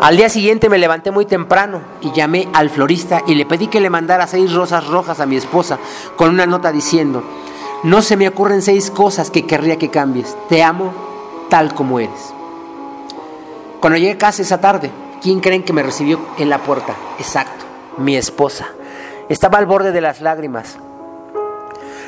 Al 0.00 0.16
día 0.16 0.28
siguiente 0.28 0.68
me 0.68 0.78
levanté 0.78 1.10
muy 1.10 1.26
temprano 1.26 1.82
y 2.00 2.12
llamé 2.12 2.48
al 2.52 2.70
florista 2.70 3.24
y 3.26 3.34
le 3.34 3.44
pedí 3.44 3.66
que 3.66 3.80
le 3.80 3.90
mandara 3.90 4.28
seis 4.28 4.52
rosas 4.52 4.86
rojas 4.86 5.18
a 5.18 5.26
mi 5.26 5.36
esposa 5.36 5.80
con 6.14 6.30
una 6.30 6.46
nota 6.46 6.70
diciendo, 6.70 7.24
no 7.82 8.02
se 8.02 8.16
me 8.16 8.28
ocurren 8.28 8.62
seis 8.62 8.88
cosas 8.92 9.32
que 9.32 9.46
querría 9.46 9.78
que 9.78 9.90
cambies. 9.90 10.36
Te 10.48 10.62
amo 10.62 11.11
tal 11.52 11.74
como 11.74 12.00
eres. 12.00 12.32
Cuando 13.78 13.98
llegué 13.98 14.12
a 14.12 14.16
casa 14.16 14.40
esa 14.40 14.58
tarde, 14.58 14.90
¿quién 15.20 15.40
creen 15.40 15.62
que 15.62 15.74
me 15.74 15.82
recibió 15.82 16.18
en 16.38 16.48
la 16.48 16.56
puerta? 16.56 16.96
Exacto, 17.18 17.66
mi 17.98 18.16
esposa. 18.16 18.68
Estaba 19.28 19.58
al 19.58 19.66
borde 19.66 19.92
de 19.92 20.00
las 20.00 20.22
lágrimas. 20.22 20.78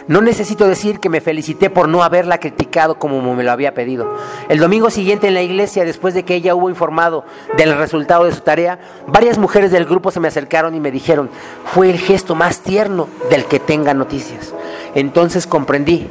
No 0.08 0.22
necesito 0.22 0.66
decir 0.66 0.98
que 0.98 1.10
me 1.10 1.20
felicité 1.20 1.68
por 1.68 1.90
no 1.90 2.02
haberla 2.02 2.40
criticado 2.40 2.94
como 2.98 3.34
me 3.34 3.44
lo 3.44 3.52
había 3.52 3.74
pedido. 3.74 4.16
El 4.48 4.60
domingo 4.60 4.88
siguiente 4.88 5.28
en 5.28 5.34
la 5.34 5.42
iglesia, 5.42 5.84
después 5.84 6.14
de 6.14 6.22
que 6.22 6.36
ella 6.36 6.54
hubo 6.54 6.70
informado 6.70 7.26
del 7.58 7.76
resultado 7.76 8.24
de 8.24 8.32
su 8.32 8.40
tarea, 8.40 8.78
varias 9.08 9.36
mujeres 9.36 9.70
del 9.70 9.84
grupo 9.84 10.10
se 10.10 10.20
me 10.20 10.28
acercaron 10.28 10.74
y 10.74 10.80
me 10.80 10.90
dijeron, 10.90 11.28
fue 11.66 11.90
el 11.90 11.98
gesto 11.98 12.34
más 12.34 12.60
tierno 12.60 13.08
del 13.28 13.44
que 13.44 13.60
tenga 13.60 13.92
noticias. 13.92 14.54
Entonces 14.94 15.46
comprendí 15.46 16.08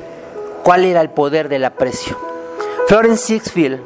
cuál 0.61 0.85
era 0.85 1.01
el 1.01 1.09
poder 1.09 1.49
del 1.49 1.65
aprecio. 1.65 2.32
Florence 2.87 3.25
Sixfield, 3.25 3.79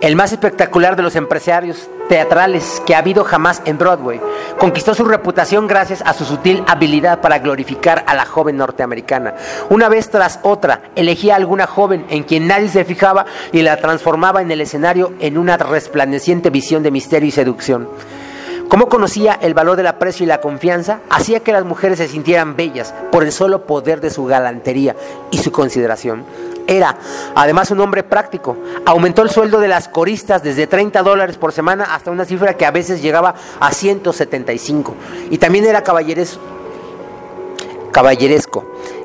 el 0.00 0.14
más 0.14 0.32
espectacular 0.32 0.94
de 0.94 1.02
los 1.02 1.16
empresarios 1.16 1.88
teatrales 2.08 2.80
que 2.86 2.94
ha 2.94 2.98
habido 2.98 3.24
jamás 3.24 3.62
en 3.64 3.78
Broadway, 3.78 4.20
conquistó 4.58 4.94
su 4.94 5.04
reputación 5.04 5.66
gracias 5.66 6.00
a 6.02 6.14
su 6.14 6.24
sutil 6.24 6.62
habilidad 6.68 7.20
para 7.20 7.40
glorificar 7.40 8.04
a 8.06 8.14
la 8.14 8.26
joven 8.26 8.58
norteamericana. 8.58 9.34
Una 9.70 9.88
vez 9.88 10.08
tras 10.08 10.38
otra, 10.42 10.82
elegía 10.94 11.34
a 11.34 11.36
alguna 11.36 11.66
joven 11.66 12.06
en 12.10 12.22
quien 12.22 12.46
nadie 12.46 12.68
se 12.68 12.84
fijaba 12.84 13.26
y 13.52 13.62
la 13.62 13.76
transformaba 13.78 14.40
en 14.40 14.52
el 14.52 14.60
escenario 14.60 15.12
en 15.18 15.36
una 15.36 15.56
resplandeciente 15.56 16.50
visión 16.50 16.84
de 16.84 16.92
misterio 16.92 17.28
y 17.28 17.32
seducción. 17.32 17.88
Como 18.68 18.88
conocía 18.88 19.38
el 19.42 19.52
valor 19.52 19.76
del 19.76 19.88
aprecio 19.88 20.24
y 20.24 20.28
la 20.28 20.40
confianza, 20.40 21.00
hacía 21.10 21.40
que 21.40 21.52
las 21.52 21.64
mujeres 21.64 21.98
se 21.98 22.08
sintieran 22.08 22.56
bellas 22.56 22.94
por 23.10 23.24
el 23.24 23.32
solo 23.32 23.66
poder 23.66 24.00
de 24.00 24.10
su 24.10 24.24
galantería 24.24 24.96
y 25.30 25.38
su 25.38 25.52
consideración. 25.52 26.24
Era 26.66 26.96
además 27.34 27.70
un 27.70 27.80
hombre 27.80 28.02
práctico. 28.02 28.56
Aumentó 28.86 29.22
el 29.22 29.30
sueldo 29.30 29.60
de 29.60 29.68
las 29.68 29.88
coristas 29.88 30.42
desde 30.42 30.66
30 30.66 31.02
dólares 31.02 31.36
por 31.36 31.52
semana 31.52 31.94
hasta 31.94 32.10
una 32.10 32.24
cifra 32.24 32.56
que 32.56 32.66
a 32.66 32.70
veces 32.70 33.02
llegaba 33.02 33.34
a 33.60 33.72
175. 33.72 34.94
Y 35.30 35.38
también 35.38 35.66
era 35.66 35.82
caballeresco. 35.82 36.40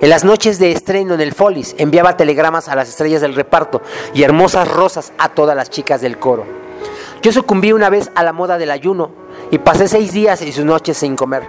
En 0.02 0.10
las 0.10 0.24
noches 0.24 0.58
de 0.58 0.72
estreno 0.72 1.14
en 1.14 1.22
el 1.22 1.34
Follies 1.34 1.76
enviaba 1.78 2.18
telegramas 2.18 2.70
a 2.70 2.76
las 2.76 2.90
estrellas 2.90 3.22
del 3.22 3.36
reparto 3.36 3.82
y 4.14 4.24
hermosas 4.24 4.68
rosas 4.68 5.12
a 5.18 5.30
todas 5.30 5.56
las 5.56 5.70
chicas 5.70 6.02
del 6.02 6.18
coro. 6.18 6.46
Yo 7.22 7.32
sucumbí 7.32 7.74
una 7.74 7.90
vez 7.90 8.10
a 8.16 8.24
la 8.24 8.34
moda 8.34 8.58
del 8.58 8.72
ayuno 8.72 9.12
y 9.52 9.58
pasé 9.58 9.88
seis 9.88 10.12
días 10.14 10.42
y 10.42 10.52
sus 10.52 10.66
noches 10.66 10.98
sin 10.98 11.16
comer. 11.16 11.44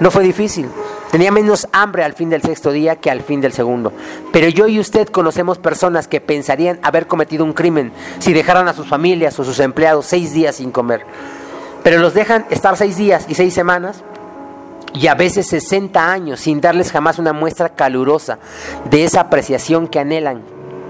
No 0.00 0.10
fue 0.10 0.24
difícil. 0.24 0.68
Tenía 1.10 1.30
menos 1.30 1.68
hambre 1.72 2.02
al 2.02 2.14
fin 2.14 2.30
del 2.30 2.42
sexto 2.42 2.72
día 2.72 2.96
que 2.96 3.10
al 3.10 3.20
fin 3.22 3.40
del 3.40 3.52
segundo. 3.52 3.92
Pero 4.32 4.48
yo 4.48 4.66
y 4.66 4.80
usted 4.80 5.08
conocemos 5.08 5.58
personas 5.58 6.08
que 6.08 6.20
pensarían 6.20 6.80
haber 6.82 7.06
cometido 7.06 7.44
un 7.44 7.52
crimen 7.52 7.92
si 8.18 8.32
dejaran 8.32 8.66
a 8.68 8.74
sus 8.74 8.88
familias 8.88 9.38
o 9.38 9.44
sus 9.44 9.60
empleados 9.60 10.06
seis 10.06 10.32
días 10.32 10.56
sin 10.56 10.72
comer. 10.72 11.04
Pero 11.82 11.98
los 11.98 12.14
dejan 12.14 12.46
estar 12.50 12.76
seis 12.76 12.96
días 12.96 13.26
y 13.28 13.34
seis 13.34 13.54
semanas 13.54 14.02
y 14.94 15.08
a 15.08 15.14
veces 15.14 15.46
60 15.48 16.12
años 16.12 16.40
sin 16.40 16.60
darles 16.60 16.90
jamás 16.90 17.18
una 17.18 17.32
muestra 17.32 17.68
calurosa 17.68 18.38
de 18.88 19.04
esa 19.04 19.22
apreciación 19.22 19.88
que 19.88 19.98
anhelan, 19.98 20.42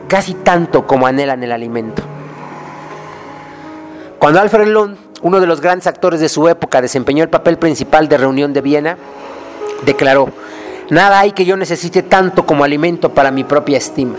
casi 0.09 0.35
tanto 0.35 0.87
como 0.87 1.07
anhelan 1.07 1.43
el 1.43 1.53
alimento. 1.53 2.03
Cuando 4.19 4.41
Alfred 4.41 4.69
Lund 4.69 5.04
uno 5.25 5.41
de 5.41 5.47
los 5.47 5.63
grandes 5.63 5.87
actores 5.87 6.21
de 6.21 6.29
su 6.29 6.49
época, 6.49 6.83
desempeñó 6.83 7.25
el 7.25 7.31
papel 7.31 7.57
principal 7.57 8.09
de 8.09 8.19
Reunión 8.19 8.53
de 8.53 8.61
Viena, 8.61 8.99
declaró, 9.87 10.29
nada 10.91 11.19
hay 11.19 11.33
que 11.33 11.47
yo 11.47 11.57
necesite 11.57 12.03
tanto 12.03 12.45
como 12.45 12.63
alimento 12.63 13.09
para 13.09 13.31
mi 13.31 13.43
propia 13.43 13.79
estima. 13.79 14.17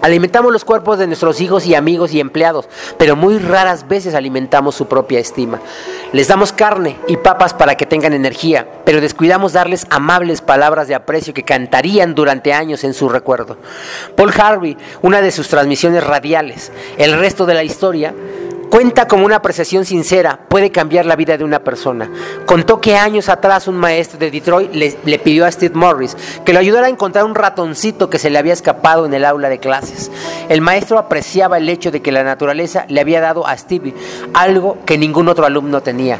Alimentamos 0.00 0.50
los 0.50 0.64
cuerpos 0.64 0.98
de 0.98 1.06
nuestros 1.06 1.42
hijos 1.42 1.66
y 1.66 1.74
amigos 1.74 2.12
y 2.14 2.20
empleados, 2.20 2.68
pero 2.98 3.16
muy 3.16 3.38
raras 3.38 3.86
veces 3.86 4.14
alimentamos 4.14 4.74
su 4.74 4.88
propia 4.88 5.20
estima. 5.20 5.60
Les 6.12 6.26
damos 6.26 6.52
carne 6.52 6.96
y 7.06 7.18
papas 7.18 7.52
para 7.52 7.76
que 7.76 7.86
tengan 7.86 8.14
energía, 8.14 8.66
pero 8.84 9.00
descuidamos 9.00 9.52
darles 9.52 9.86
amables 9.90 10.40
palabras 10.40 10.88
de 10.88 10.94
aprecio 10.94 11.34
que 11.34 11.44
cantarían 11.44 12.14
durante 12.14 12.54
años 12.54 12.82
en 12.82 12.94
su 12.94 13.10
recuerdo. 13.10 13.58
Paul 14.16 14.32
Harvey, 14.36 14.76
una 15.02 15.20
de 15.20 15.30
sus 15.30 15.48
transmisiones 15.48 16.02
radiales, 16.02 16.72
el 16.96 17.12
resto 17.12 17.44
de 17.44 17.54
la 17.54 17.62
historia, 17.62 18.14
Cuenta 18.72 19.06
como 19.06 19.26
una 19.26 19.36
apreciación 19.36 19.84
sincera 19.84 20.38
puede 20.48 20.72
cambiar 20.72 21.04
la 21.04 21.14
vida 21.14 21.36
de 21.36 21.44
una 21.44 21.58
persona. 21.58 22.10
Contó 22.46 22.80
que 22.80 22.96
años 22.96 23.28
atrás 23.28 23.68
un 23.68 23.76
maestro 23.76 24.18
de 24.18 24.30
Detroit 24.30 24.72
le, 24.72 25.18
pidió 25.18 25.44
a 25.44 25.52
Steve 25.52 25.74
Morris 25.74 26.16
que 26.42 26.54
lo 26.54 26.58
ayudara 26.58 26.86
a 26.86 26.88
encontrar 26.88 27.26
un 27.26 27.34
ratoncito 27.34 28.08
que 28.08 28.18
se 28.18 28.30
le 28.30 28.38
había 28.38 28.54
escapado 28.54 29.04
en 29.04 29.12
el 29.12 29.26
aula 29.26 29.50
de 29.50 29.58
clases. 29.58 30.10
El 30.48 30.62
maestro 30.62 30.98
apreciaba 30.98 31.58
el 31.58 31.68
hecho 31.68 31.90
de 31.90 32.00
que 32.00 32.12
la 32.12 32.24
naturaleza 32.24 32.86
le 32.88 33.02
había 33.02 33.20
dado 33.20 33.46
a 33.46 33.58
Stevie 33.58 33.92
algo 34.32 34.78
que 34.86 34.96
ningún 34.96 35.28
otro 35.28 35.44
alumno 35.44 35.82
tenía. 35.82 36.18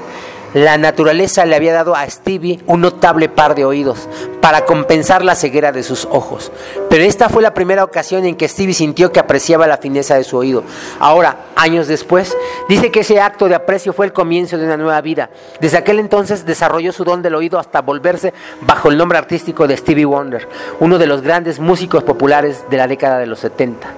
La 0.55 0.77
naturaleza 0.77 1.47
le 1.47 1.57
había 1.57 1.73
dado 1.73 1.97
a 1.97 2.09
Stevie 2.09 2.61
un 2.67 2.83
notable 2.83 3.31
par 3.31 3.55
de 3.55 3.65
oídos 3.65 4.07
para 4.43 4.67
compensar 4.67 5.25
la 5.25 5.35
ceguera 5.35 5.73
de 5.73 5.83
sus 5.83 6.05
ojos. 6.11 6.53
Pero 6.91 7.05
esta 7.05 7.31
fue 7.31 7.43
la 7.43 7.55
primera 7.55 7.85
ocasión 7.85 8.27
en 8.27 8.37
que 8.37 8.49
Stevie 8.49 8.75
sintió 8.75 9.13
que 9.13 9.21
apreciaba 9.21 9.67
la 9.67 9.79
fineza 9.79 10.15
de 10.15 10.25
su 10.25 10.37
oído. 10.37 10.63
Ahora, 11.01 11.47
años 11.57 11.87
después, 11.87 12.37
dice 12.69 12.91
que 12.91 13.01
ese 13.01 13.19
acto 13.19 13.49
de 13.49 13.55
aprecio 13.55 13.95
fue 13.95 14.05
el 14.05 14.13
comienzo 14.13 14.59
de 14.59 14.67
una 14.67 14.77
nueva 14.77 15.01
vida. 15.01 15.31
Desde 15.59 15.79
aquel 15.79 15.99
entonces 16.01 16.45
desarrolló 16.45 16.93
su 16.93 17.05
don 17.05 17.23
del 17.23 17.35
oído 17.35 17.59
hasta 17.59 17.81
volverse 17.81 18.35
bajo 18.61 18.91
el 18.91 18.99
nombre 18.99 19.17
artístico 19.17 19.67
de 19.67 19.79
Stevie 19.79 20.05
Wonder, 20.05 20.47
uno 20.81 20.99
de 20.99 21.07
los 21.07 21.23
grandes 21.23 21.61
músicos 21.61 22.03
populares 22.03 22.65
de 22.69 22.77
la 22.77 22.87
década 22.87 23.19
de 23.19 23.27
los 23.27 23.39
70. 23.39 23.89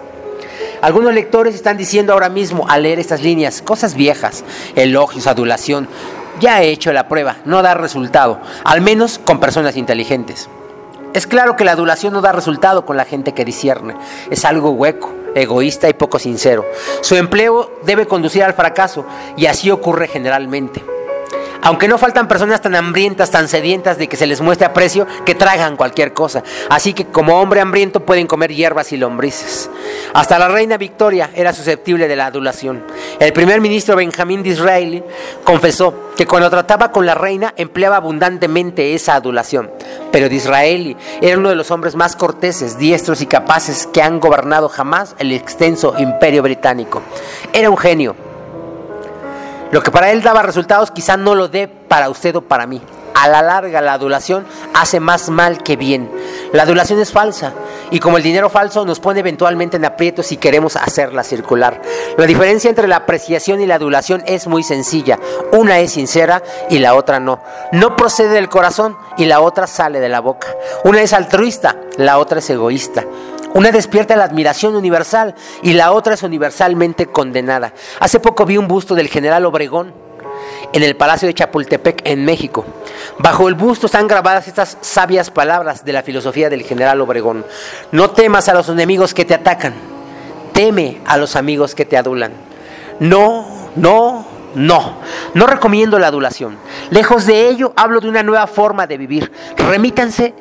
Algunos 0.83 1.15
lectores 1.15 1.55
están 1.55 1.79
diciendo 1.79 2.13
ahora 2.13 2.29
mismo 2.29 2.67
al 2.69 2.83
leer 2.83 2.99
estas 2.99 3.23
líneas 3.23 3.63
cosas 3.63 3.95
viejas, 3.95 4.45
elogios, 4.77 5.27
adulación, 5.27 5.89
ya 6.41 6.63
he 6.63 6.71
hecho 6.71 6.93
la 6.93 7.09
prueba, 7.09 7.37
no 7.45 7.63
da 7.63 7.75
resultado, 7.75 8.41
al 8.65 8.81
menos 8.81 9.19
con 9.19 9.41
personas 9.41 9.77
inteligentes. 9.77 10.49
Es 11.13 11.27
claro 11.27 11.57
que 11.57 11.65
la 11.65 11.73
adulación 11.73 12.13
no 12.13 12.21
da 12.21 12.33
resultado 12.33 12.85
con 12.85 12.97
la 12.97 13.05
gente 13.05 13.33
que 13.33 13.45
discierne, 13.45 13.95
es 14.31 14.45
algo 14.45 14.71
hueco, 14.71 15.13
egoísta 15.35 15.89
y 15.89 15.95
poco 15.95 16.19
sincero. 16.19 16.65
Su 17.03 17.17
empleo 17.17 17.71
debe 17.85 18.07
conducir 18.07 18.43
al 18.43 18.55
fracaso 18.55 19.07
y 19.37 19.47
así 19.47 19.71
ocurre 19.71 20.09
generalmente. 20.09 20.85
Aunque 21.65 21.89
no 21.89 21.97
faltan 21.97 22.29
personas 22.29 22.61
tan 22.61 22.75
hambrientas, 22.75 23.31
tan 23.31 23.49
sedientas 23.49 23.97
de 23.97 24.07
que 24.07 24.19
se 24.19 24.27
les 24.27 24.43
muestre 24.43 24.67
aprecio, 24.67 25.07
que 25.25 25.35
tragan 25.35 25.77
cualquier 25.77 26.13
cosa. 26.13 26.43
Así 26.69 26.93
que 26.93 27.07
como 27.07 27.41
hombre 27.41 27.63
hambriento 27.63 28.01
pueden 28.01 28.27
comer 28.27 28.53
hierbas 28.53 28.93
y 28.93 28.99
lombrices. 28.99 29.71
Hasta 30.13 30.39
la 30.39 30.49
reina 30.49 30.77
Victoria 30.77 31.31
era 31.35 31.55
susceptible 31.55 32.07
de 32.07 32.17
la 32.17 32.27
adulación. 32.27 32.85
El 33.19 33.33
primer 33.33 33.63
ministro 33.63 33.97
Benjamín 33.97 34.43
Disraeli 34.43 35.03
confesó 35.43 36.13
que 36.19 36.27
cuando 36.27 36.51
trataba 36.51 36.93
con 36.93 37.07
la 37.07 37.15
reina 37.15 37.55
empleaba 37.57 37.97
abundantemente 37.97 38.95
esa 38.95 39.15
adulación. 39.15 39.71
Pero 40.13 40.29
Disraeli 40.29 40.97
era 41.23 41.39
uno 41.39 41.49
de 41.49 41.57
los 41.57 41.71
hombres 41.71 41.97
más 41.97 42.15
corteses, 42.15 42.79
diestros 42.79 43.23
y 43.23 43.27
capaces 43.27 43.89
que 43.91 44.03
han 44.03 44.21
gobernado 44.21 44.69
jamás 44.69 45.17
el 45.19 45.33
extenso 45.33 45.95
imperio 45.97 46.43
británico. 46.43 47.01
Era 47.55 47.71
un 47.71 47.79
genio 47.79 48.15
lo 49.75 49.83
que 49.83 49.91
para 49.91 50.13
él 50.13 50.23
daba 50.23 50.43
resultados 50.43 50.93
quizá 50.93 51.17
no 51.17 51.35
lo 51.35 51.49
dé 51.49 51.67
para 51.67 52.09
usted 52.09 52.37
o 52.37 52.43
para 52.43 52.65
mí. 52.65 52.81
A 53.13 53.27
la 53.27 53.43
larga 53.43 53.81
la 53.81 53.95
adulación 53.95 54.47
hace 54.73 55.01
más 55.01 55.31
mal 55.31 55.65
que 55.65 55.75
bien. 55.75 56.09
La 56.53 56.63
adulación 56.63 57.01
es 57.01 57.11
falsa 57.11 57.53
y 57.91 57.99
como 57.99 58.17
el 58.17 58.23
dinero 58.23 58.51
falso 58.51 58.85
nos 58.85 59.01
pone 59.01 59.19
eventualmente 59.19 59.77
en 59.77 59.85
aprietos 59.85 60.27
si 60.27 60.37
queremos 60.37 60.77
hacerla 60.77 61.25
circular. 61.25 61.83
La 62.17 62.27
diferencia 62.27 62.69
entre 62.71 62.87
la 62.87 62.99
apreciación 62.99 63.61
y 63.61 63.67
la 63.67 63.75
adulación 63.75 64.23
es 64.27 64.47
muy 64.47 64.63
sencilla. 64.63 65.19
Una 65.51 65.81
es 65.81 65.91
sincera 65.95 66.41
y 66.71 66.79
la 66.79 66.95
otra 66.95 67.19
no. 67.19 67.41
No 67.73 67.97
procede 67.97 68.29
del 68.29 68.49
corazón 68.49 68.97
y 69.17 69.25
la 69.25 69.41
otra 69.41 69.67
sale 69.67 69.99
de 69.99 70.09
la 70.09 70.21
boca. 70.21 70.55
Una 70.85 71.03
es 71.03 71.13
altruista, 71.13 71.75
la 71.97 72.19
otra 72.19 72.39
es 72.39 72.49
egoísta. 72.49 73.05
Una 73.55 73.71
despierta 73.71 74.17
la 74.17 74.25
admiración 74.25 74.75
universal 74.75 75.37
y 75.63 75.75
la 75.75 75.93
otra 75.93 76.15
es 76.15 76.23
universalmente 76.25 77.07
condenada. 77.07 77.73
Hace 78.01 78.19
poco 78.19 78.45
vi 78.45 78.57
un 78.57 78.67
busto 78.67 78.97
del 78.97 79.07
general 79.07 79.47
Obregón 79.47 79.95
en 80.73 80.83
el 80.83 80.97
Palacio 80.97 81.29
de 81.29 81.35
Chapultepec, 81.35 82.03
en 82.05 82.25
México. 82.25 82.65
Bajo 83.19 83.49
el 83.49 83.55
busto 83.55 83.87
están 83.87 84.09
grabadas 84.09 84.49
estas 84.49 84.77
sabias 84.81 85.31
palabras 85.31 85.85
de 85.85 85.93
la 85.93 86.03
filosofía 86.03 86.51
del 86.51 86.65
general 86.65 87.01
Obregón. 87.01 87.47
No 87.93 88.11
temas 88.11 88.49
a 88.49 88.55
los 88.55 88.69
enemigos 88.69 89.15
que 89.15 89.25
te 89.25 89.35
atacan, 89.35 89.75
teme 90.53 91.01
a 91.07 91.17
los 91.17 91.37
amigos 91.37 91.77
que 91.77 91.85
te 91.85 91.97
adulan. 91.97 92.33
No, 92.99 93.71
no, 93.77 94.27
no, 94.57 94.99
no 95.35 95.47
recomiendo 95.47 96.01
la 96.01 96.09
adulación. 96.09 96.59
Lejos 96.91 97.25
de 97.25 97.49
ello, 97.49 97.73
hablo 97.77 98.01
de 98.01 98.09
una 98.09 98.25
nueva 98.25 98.49
forma 98.49 98.89
de 98.89 98.99
vivir. 98.99 99.31
Remítanse 99.57 100.35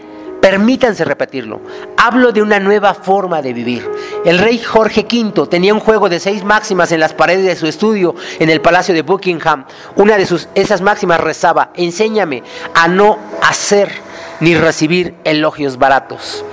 Permítanse 0.43 1.05
repetirlo. 1.05 1.61
Hablo 1.95 2.33
de 2.33 2.41
una 2.41 2.59
nueva 2.59 2.93
forma 2.93 3.41
de 3.41 3.53
vivir. 3.53 3.89
El 4.25 4.39
rey 4.39 4.59
Jorge 4.59 5.07
V 5.09 5.47
tenía 5.47 5.73
un 5.73 5.79
juego 5.79 6.09
de 6.09 6.19
seis 6.19 6.43
máximas 6.43 6.91
en 6.91 6.99
las 6.99 7.13
paredes 7.13 7.45
de 7.45 7.55
su 7.55 7.65
estudio 7.65 8.13
en 8.39 8.49
el 8.49 8.59
Palacio 8.59 8.93
de 8.93 9.03
Buckingham. 9.03 9.63
Una 9.95 10.17
de 10.17 10.25
sus, 10.25 10.49
esas 10.53 10.81
máximas 10.81 11.21
rezaba, 11.21 11.71
enséñame 11.75 12.43
a 12.73 12.89
no 12.89 13.19
hacer 13.41 13.89
ni 14.41 14.53
recibir 14.57 15.15
elogios 15.23 15.77
baratos. 15.77 16.43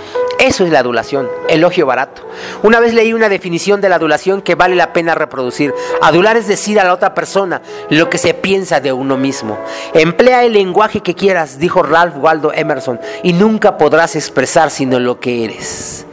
Eso 0.40 0.64
es 0.64 0.72
la 0.72 0.78
adulación, 0.78 1.28
elogio 1.50 1.84
barato. 1.84 2.22
Una 2.62 2.80
vez 2.80 2.94
leí 2.94 3.12
una 3.12 3.28
definición 3.28 3.82
de 3.82 3.90
la 3.90 3.96
adulación 3.96 4.40
que 4.40 4.54
vale 4.54 4.74
la 4.74 4.94
pena 4.94 5.14
reproducir. 5.14 5.74
Adular 6.00 6.38
es 6.38 6.48
decir 6.48 6.80
a 6.80 6.84
la 6.84 6.94
otra 6.94 7.12
persona 7.14 7.60
lo 7.90 8.08
que 8.08 8.16
se 8.16 8.32
piensa 8.32 8.80
de 8.80 8.90
uno 8.90 9.18
mismo. 9.18 9.58
Emplea 9.92 10.44
el 10.44 10.54
lenguaje 10.54 11.02
que 11.02 11.14
quieras, 11.14 11.58
dijo 11.58 11.82
Ralph 11.82 12.14
Waldo 12.16 12.54
Emerson, 12.54 12.98
y 13.22 13.34
nunca 13.34 13.76
podrás 13.76 14.16
expresar 14.16 14.70
sino 14.70 14.98
lo 14.98 15.20
que 15.20 15.44
eres. 15.44 16.06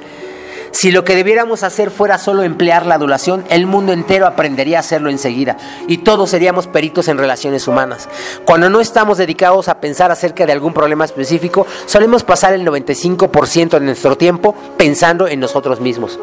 Si 0.77 0.91
lo 0.91 1.03
que 1.03 1.15
debiéramos 1.15 1.63
hacer 1.63 1.89
fuera 1.89 2.19
solo 2.19 2.43
emplear 2.43 2.85
la 2.85 2.93
adulación, 2.93 3.43
el 3.49 3.65
mundo 3.65 3.93
entero 3.93 4.27
aprendería 4.27 4.77
a 4.77 4.81
hacerlo 4.81 5.09
enseguida 5.09 5.57
y 5.87 5.97
todos 5.97 6.29
seríamos 6.29 6.67
peritos 6.67 7.07
en 7.07 7.17
relaciones 7.17 7.67
humanas. 7.67 8.07
Cuando 8.45 8.69
no 8.69 8.79
estamos 8.79 9.17
dedicados 9.17 9.69
a 9.69 9.79
pensar 9.81 10.11
acerca 10.11 10.45
de 10.45 10.51
algún 10.51 10.75
problema 10.75 11.03
específico, 11.03 11.65
solemos 11.87 12.23
pasar 12.23 12.53
el 12.53 12.63
95% 12.63 13.71
de 13.71 13.79
nuestro 13.79 14.19
tiempo 14.19 14.53
pensando 14.77 15.27
en 15.27 15.39
nosotros 15.39 15.81
mismos. 15.81 16.19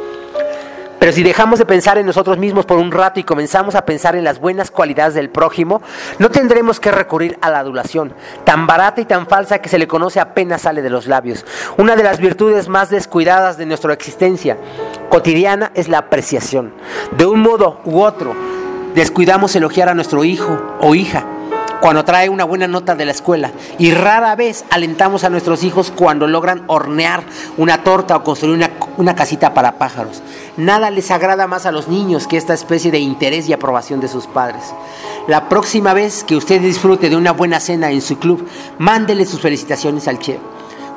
Pero 0.99 1.13
si 1.13 1.23
dejamos 1.23 1.59
de 1.59 1.67
pensar 1.67 1.99
en 1.99 2.07
nosotros 2.07 2.39
mismos 2.39 2.67
por 2.67 2.79
un 2.79 2.93
rato 2.93 3.21
y 3.21 3.25
comenzamos 3.25 3.75
a 3.75 3.85
pensar 3.85 4.17
en 4.17 4.25
las 4.25 4.41
buenas 4.41 4.71
cualidades 4.71 5.15
del 5.15 5.29
prójimo, 5.29 5.83
no 6.19 6.31
tendremos 6.31 6.81
que 6.81 6.91
recurrir 6.91 7.39
a 7.41 7.51
la 7.51 7.59
adulación, 7.59 8.15
tan 8.45 8.67
barata 8.67 9.01
y 9.01 9.05
tan 9.05 9.27
falsa 9.27 9.59
que 9.59 9.69
se 9.69 9.79
le 9.79 9.89
conoce 9.89 10.21
apenas 10.21 10.63
sale 10.63 10.83
de 10.83 10.91
los 10.91 11.07
labios. 11.07 11.45
Una 11.77 11.97
de 11.97 12.03
las 12.03 12.19
virtudes 12.19 12.69
más 12.69 12.91
descuidadas 12.91 13.57
de 13.57 13.67
nuestra 13.67 13.93
existencia 13.93 14.57
cotidiana 15.11 15.73
es 15.75 15.89
la 15.89 15.99
apreciación. 15.99 16.73
De 17.17 17.27
un 17.27 17.41
modo 17.41 17.81
u 17.85 18.01
otro, 18.01 18.35
descuidamos 18.95 19.55
elogiar 19.57 19.89
a 19.89 19.95
nuestro 19.95 20.25
hijo 20.25 20.77
o 20.81 20.95
hija 20.95 21.25
cuando 21.85 22.03
trae 22.03 22.31
una 22.31 22.45
buena 22.45 22.67
nota 22.67 22.95
de 22.95 23.05
la 23.05 23.11
escuela. 23.11 23.51
Y 23.79 23.91
rara 23.91 24.35
vez 24.37 24.65
alentamos 24.71 25.23
a 25.23 25.29
nuestros 25.29 25.65
hijos 25.65 25.93
cuando 25.95 26.27
logran 26.27 26.65
hornear 26.67 27.23
una 27.59 27.85
torta 27.85 28.17
o 28.17 28.25
construir 28.25 28.57
una, 28.57 28.71
una, 28.97 29.15
casita 29.15 29.53
para 29.53 29.73
pájaros. 29.73 30.23
Nada 30.57 30.91
les 30.91 31.11
agrada 31.11 31.49
más 31.49 31.67
a 31.67 31.73
los 31.73 31.89
niños 31.89 32.29
que 32.29 32.37
esta 32.37 32.55
especie 32.55 32.93
de 32.93 33.01
interés 33.01 33.49
y 33.49 33.53
aprobación 33.53 34.01
de 34.01 34.07
sus 34.07 34.29
padres. 34.29 34.63
La 35.27 35.49
próxima 35.49 35.95
vez 35.95 36.23
que 36.23 36.37
usted 36.37 36.61
disfrute 36.61 37.11
de 37.11 37.17
una 37.17 37.33
buena 37.33 37.59
cena 37.59 37.91
en 37.91 38.01
su 38.01 38.19
club, 38.21 38.47
mándele 38.79 39.27
sus 39.27 39.41
felicitaciones 39.41 40.07
al 40.07 40.21
chef. 40.21 40.39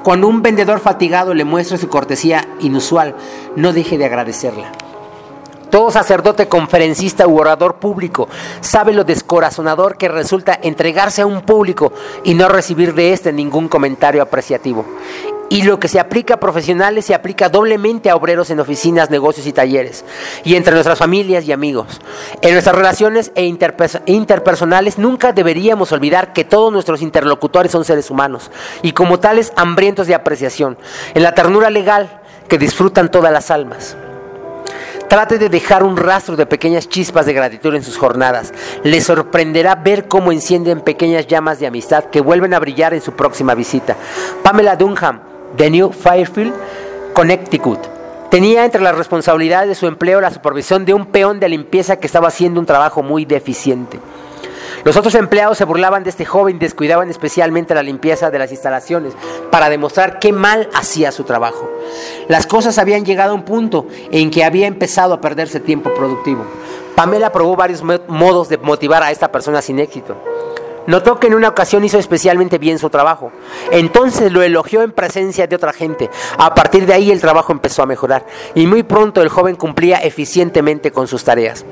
Cuando 0.04 0.28
un 0.28 0.44
vendedor 0.44 0.80
fatigado 0.80 1.34
le 1.34 1.44
muestre 1.44 1.80
su 1.80 1.90
cortesía 1.90 2.48
inusual, 2.60 3.16
no 3.56 3.74
deje 3.74 3.98
de 3.98 4.06
agradecerla. 4.06 4.72
Todo 5.72 5.90
sacerdote, 5.92 6.48
conferencista 6.48 7.28
u 7.28 7.40
orador 7.40 7.76
público 7.76 8.30
sabe 8.62 8.94
lo 8.94 9.04
descorazonador 9.04 9.98
que 9.98 10.08
resulta 10.08 10.58
entregarse 10.62 11.24
a 11.24 11.26
un 11.26 11.42
público 11.42 11.92
y 12.24 12.36
no 12.36 12.48
recibir 12.48 12.94
de 12.94 13.12
éste 13.12 13.34
ningún 13.34 13.68
comentario 13.68 14.22
apreciativo. 14.22 14.86
Y 15.50 15.62
lo 15.62 15.80
que 15.80 15.88
se 15.88 16.00
aplica 16.00 16.36
a 16.36 16.40
profesionales 16.40 17.06
se 17.06 17.16
aplica 17.16 17.50
doblemente 17.50 18.10
a 18.10 18.16
obreros 18.16 18.50
en 18.50 18.60
oficinas, 18.60 19.10
negocios 19.10 19.48
y 19.48 19.54
talleres, 19.54 20.04
y 20.44 20.56
entre 20.56 20.74
nuestras 20.74 21.00
familias 21.00 21.46
y 21.46 21.54
amigos. 21.54 22.02
En 22.42 22.52
nuestras 22.52 22.76
relaciones 22.76 23.32
e 23.36 23.46
interpersonales 23.46 24.98
nunca 24.98 25.32
deberíamos 25.32 25.92
olvidar 25.94 26.34
que 26.34 26.44
todos 26.44 26.74
nuestros 26.74 27.02
interlocutores 27.02 27.72
son 27.72 27.86
seres 27.86 28.12
humanos, 28.12 28.52
y 28.82 28.92
como 28.92 29.20
tales 29.20 29.54
hambrientos 29.56 30.08
de 30.08 30.16
apreciación, 30.16 30.78
en 31.14 31.24
la 31.24 31.34
ternura 31.34 31.70
legal 31.70 32.22
que 32.50 32.58
disfrutan 32.58 33.10
todas 33.10 33.32
las 33.32 33.50
almas. 33.50 33.96
Trate 35.08 35.38
de 35.38 35.48
dejar 35.48 35.84
un 35.84 35.96
rastro 35.96 36.36
de 36.36 36.46
pequeñas 36.46 36.90
chispas 36.90 37.26
de 37.26 37.32
gratitud 37.32 37.74
en 37.74 37.84
sus 37.84 37.98
jornadas. 37.98 38.54
Le 38.84 39.00
sorprenderá 39.00 39.76
ver 39.76 40.10
cómo 40.10 40.34
encienden 40.34 40.82
pequeñas 40.82 41.28
llamas 41.28 41.60
de 41.60 41.68
amistad 41.68 42.06
que 42.06 42.20
vuelven 42.20 42.54
a 42.54 42.60
brillar 42.60 42.94
en 42.94 43.00
su 43.00 43.14
próxima 43.14 43.56
visita. 43.56 43.96
Pamela 44.44 44.76
Dunham, 44.76 45.22
de 45.56 45.70
New 45.70 45.92
Fairfield, 45.92 46.54
Connecticut. 47.14 47.80
Tenía 48.30 48.66
entre 48.66 48.82
las 48.82 48.96
responsabilidades 48.96 49.70
de 49.70 49.76
su 49.76 49.88
empleo 49.88 50.20
la 50.20 50.32
supervisión 50.32 50.84
de 50.84 50.94
un 50.94 51.06
peón 51.06 51.40
de 51.40 51.48
limpieza 51.48 51.98
que 51.98 52.08
estaba 52.08 52.28
haciendo 52.28 52.60
un 52.60 52.66
trabajo 52.66 53.02
muy 53.02 53.24
deficiente. 53.24 54.00
Los 54.84 54.96
otros 54.96 55.16
empleados 55.16 55.58
se 55.58 55.66
burlaban 55.66 56.04
de 56.04 56.10
este 56.10 56.26
joven 56.26 56.58
y 56.58 56.60
descuidaban 56.60 57.10
especialmente 57.10 57.74
la 57.74 57.84
limpieza 57.84 58.30
de 58.30 58.40
las 58.40 58.52
instalaciones 58.52 59.14
para 59.52 59.70
demostrar 59.70 60.20
qué 60.20 60.32
mal 60.32 60.70
hacía 60.74 61.12
su 61.12 61.24
trabajo. 61.24 61.70
Las 62.28 62.48
cosas 62.48 62.78
habían 62.78 63.04
llegado 63.04 63.32
a 63.32 63.36
un 63.36 63.44
punto 63.44 63.88
en 64.12 64.30
que 64.30 64.44
había 64.44 64.68
empezado 64.68 65.14
a 65.14 65.22
perderse 65.22 65.60
tiempo 65.60 65.94
productivo. 65.94 66.46
Pamela 66.96 67.32
probó 67.32 67.56
varios 67.56 67.84
modos 67.84 68.50
de 68.50 68.58
motivar 68.58 69.04
a 69.04 69.12
esta 69.12 69.32
persona 69.32 69.62
sin 69.62 69.80
éxito. 69.80 70.16
Notó 70.88 71.20
que 71.20 71.28
en 71.28 71.36
una 71.36 71.50
ocasión 71.50 71.84
hizo 71.84 72.00
especialmente 72.00 72.58
bien 72.58 72.80
su 72.80 72.90
trabajo. 72.90 73.32
Entonces 73.72 74.32
lo 74.32 74.42
elogió 74.42 74.82
en 74.82 74.92
presencia 74.92 75.46
de 75.46 75.56
otra 75.56 75.74
gente. 75.74 76.10
A 76.38 76.56
partir 76.56 76.86
de 76.86 76.94
ahí 76.94 77.12
el 77.12 77.22
trabajo 77.22 77.52
empezó 77.52 77.84
a 77.84 77.86
mejorar 77.86 78.26
y 78.56 78.66
muy 78.68 78.84
pronto 78.84 79.22
el 79.22 79.30
joven 79.30 79.56
cumplía 79.56 79.98
eficientemente 79.98 80.92
con 80.92 81.08
sus 81.08 81.24
tareas. 81.24 81.66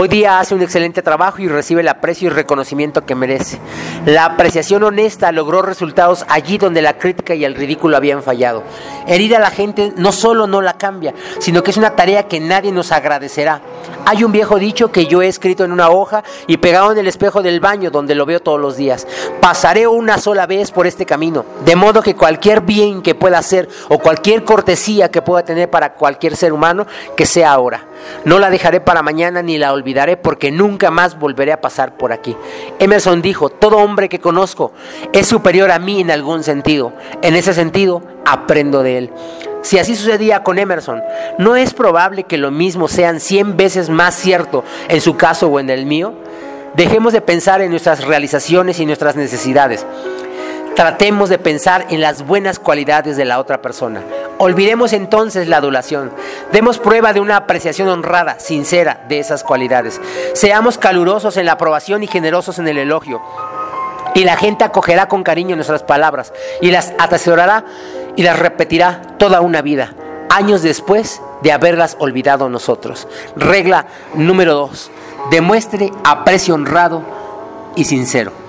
Hoy 0.00 0.06
día 0.06 0.38
hace 0.38 0.54
un 0.54 0.62
excelente 0.62 1.02
trabajo 1.02 1.40
y 1.40 1.48
recibe 1.48 1.80
el 1.80 1.88
aprecio 1.88 2.28
y 2.28 2.30
reconocimiento 2.30 3.04
que 3.04 3.16
merece. 3.16 3.58
La 4.06 4.26
apreciación 4.26 4.84
honesta 4.84 5.32
logró 5.32 5.60
resultados 5.60 6.24
allí 6.28 6.56
donde 6.56 6.82
la 6.82 6.98
crítica 6.98 7.34
y 7.34 7.44
el 7.44 7.56
ridículo 7.56 7.96
habían 7.96 8.22
fallado. 8.22 8.62
Herir 9.08 9.34
a 9.34 9.40
la 9.40 9.50
gente 9.50 9.92
no 9.96 10.12
solo 10.12 10.46
no 10.46 10.62
la 10.62 10.74
cambia, 10.74 11.14
sino 11.40 11.64
que 11.64 11.72
es 11.72 11.76
una 11.76 11.96
tarea 11.96 12.28
que 12.28 12.38
nadie 12.38 12.70
nos 12.70 12.92
agradecerá. 12.92 13.60
Hay 14.06 14.22
un 14.22 14.30
viejo 14.30 14.60
dicho 14.60 14.92
que 14.92 15.06
yo 15.06 15.20
he 15.20 15.26
escrito 15.26 15.64
en 15.64 15.72
una 15.72 15.90
hoja 15.90 16.22
y 16.46 16.58
pegado 16.58 16.92
en 16.92 16.98
el 16.98 17.08
espejo 17.08 17.42
del 17.42 17.58
baño 17.58 17.90
donde 17.90 18.14
lo 18.14 18.24
veo 18.24 18.38
todos 18.38 18.60
los 18.60 18.76
días. 18.76 19.04
Pasaré 19.40 19.88
una 19.88 20.18
sola 20.18 20.46
vez 20.46 20.70
por 20.70 20.86
este 20.86 21.06
camino, 21.06 21.44
de 21.64 21.74
modo 21.74 22.02
que 22.02 22.14
cualquier 22.14 22.60
bien 22.60 23.02
que 23.02 23.16
pueda 23.16 23.38
hacer 23.38 23.68
o 23.88 23.98
cualquier 23.98 24.44
cortesía 24.44 25.10
que 25.10 25.22
pueda 25.22 25.44
tener 25.44 25.68
para 25.68 25.94
cualquier 25.94 26.36
ser 26.36 26.52
humano, 26.52 26.86
que 27.16 27.26
sea 27.26 27.50
ahora. 27.50 27.84
No 28.24 28.38
la 28.38 28.48
dejaré 28.48 28.80
para 28.80 29.02
mañana 29.02 29.42
ni 29.42 29.58
la 29.58 29.72
olvidaré 29.72 29.87
porque 30.16 30.50
nunca 30.50 30.90
más 30.90 31.18
volveré 31.18 31.52
a 31.52 31.60
pasar 31.60 31.96
por 31.96 32.12
aquí. 32.12 32.36
Emerson 32.78 33.22
dijo, 33.22 33.48
todo 33.48 33.78
hombre 33.78 34.08
que 34.08 34.20
conozco 34.20 34.72
es 35.12 35.26
superior 35.26 35.70
a 35.70 35.78
mí 35.78 36.00
en 36.00 36.10
algún 36.10 36.42
sentido. 36.42 36.92
En 37.22 37.36
ese 37.36 37.54
sentido, 37.54 38.02
aprendo 38.26 38.82
de 38.82 38.98
él. 38.98 39.10
Si 39.62 39.78
así 39.78 39.96
sucedía 39.96 40.42
con 40.42 40.58
Emerson, 40.58 41.02
¿no 41.38 41.56
es 41.56 41.74
probable 41.74 42.24
que 42.24 42.38
lo 42.38 42.50
mismo 42.50 42.88
sean 42.88 43.20
cien 43.20 43.56
veces 43.56 43.90
más 43.90 44.14
cierto 44.14 44.64
en 44.88 45.00
su 45.00 45.16
caso 45.16 45.48
o 45.48 45.60
en 45.60 45.70
el 45.70 45.84
mío? 45.84 46.14
Dejemos 46.74 47.12
de 47.12 47.20
pensar 47.20 47.60
en 47.60 47.70
nuestras 47.70 48.04
realizaciones 48.04 48.78
y 48.78 48.86
nuestras 48.86 49.16
necesidades. 49.16 49.84
Tratemos 50.76 51.28
de 51.28 51.38
pensar 51.38 51.86
en 51.90 52.00
las 52.00 52.24
buenas 52.24 52.60
cualidades 52.60 53.16
de 53.16 53.24
la 53.24 53.40
otra 53.40 53.60
persona. 53.60 54.02
Olvidemos 54.38 54.92
entonces 54.92 55.48
la 55.48 55.56
adulación. 55.56 56.12
Demos 56.52 56.78
prueba 56.78 57.12
de 57.12 57.20
una 57.20 57.36
apreciación 57.36 57.88
honrada, 57.88 58.38
sincera 58.38 59.04
de 59.08 59.18
esas 59.18 59.42
cualidades. 59.42 60.00
Seamos 60.34 60.78
calurosos 60.78 61.36
en 61.36 61.46
la 61.46 61.52
aprobación 61.52 62.04
y 62.04 62.06
generosos 62.06 62.58
en 62.60 62.68
el 62.68 62.78
elogio. 62.78 63.20
Y 64.14 64.24
la 64.24 64.36
gente 64.36 64.64
acogerá 64.64 65.08
con 65.08 65.24
cariño 65.24 65.56
nuestras 65.56 65.82
palabras 65.82 66.32
y 66.60 66.70
las 66.70 66.92
atesorará 66.98 67.64
y 68.16 68.22
las 68.22 68.38
repetirá 68.38 69.02
toda 69.18 69.40
una 69.40 69.60
vida, 69.60 69.94
años 70.30 70.62
después 70.62 71.20
de 71.42 71.52
haberlas 71.52 71.96
olvidado 71.98 72.48
nosotros. 72.48 73.06
Regla 73.36 73.86
número 74.14 74.54
dos, 74.54 74.90
demuestre 75.30 75.92
aprecio 76.04 76.54
honrado 76.54 77.02
y 77.76 77.84
sincero. 77.84 78.47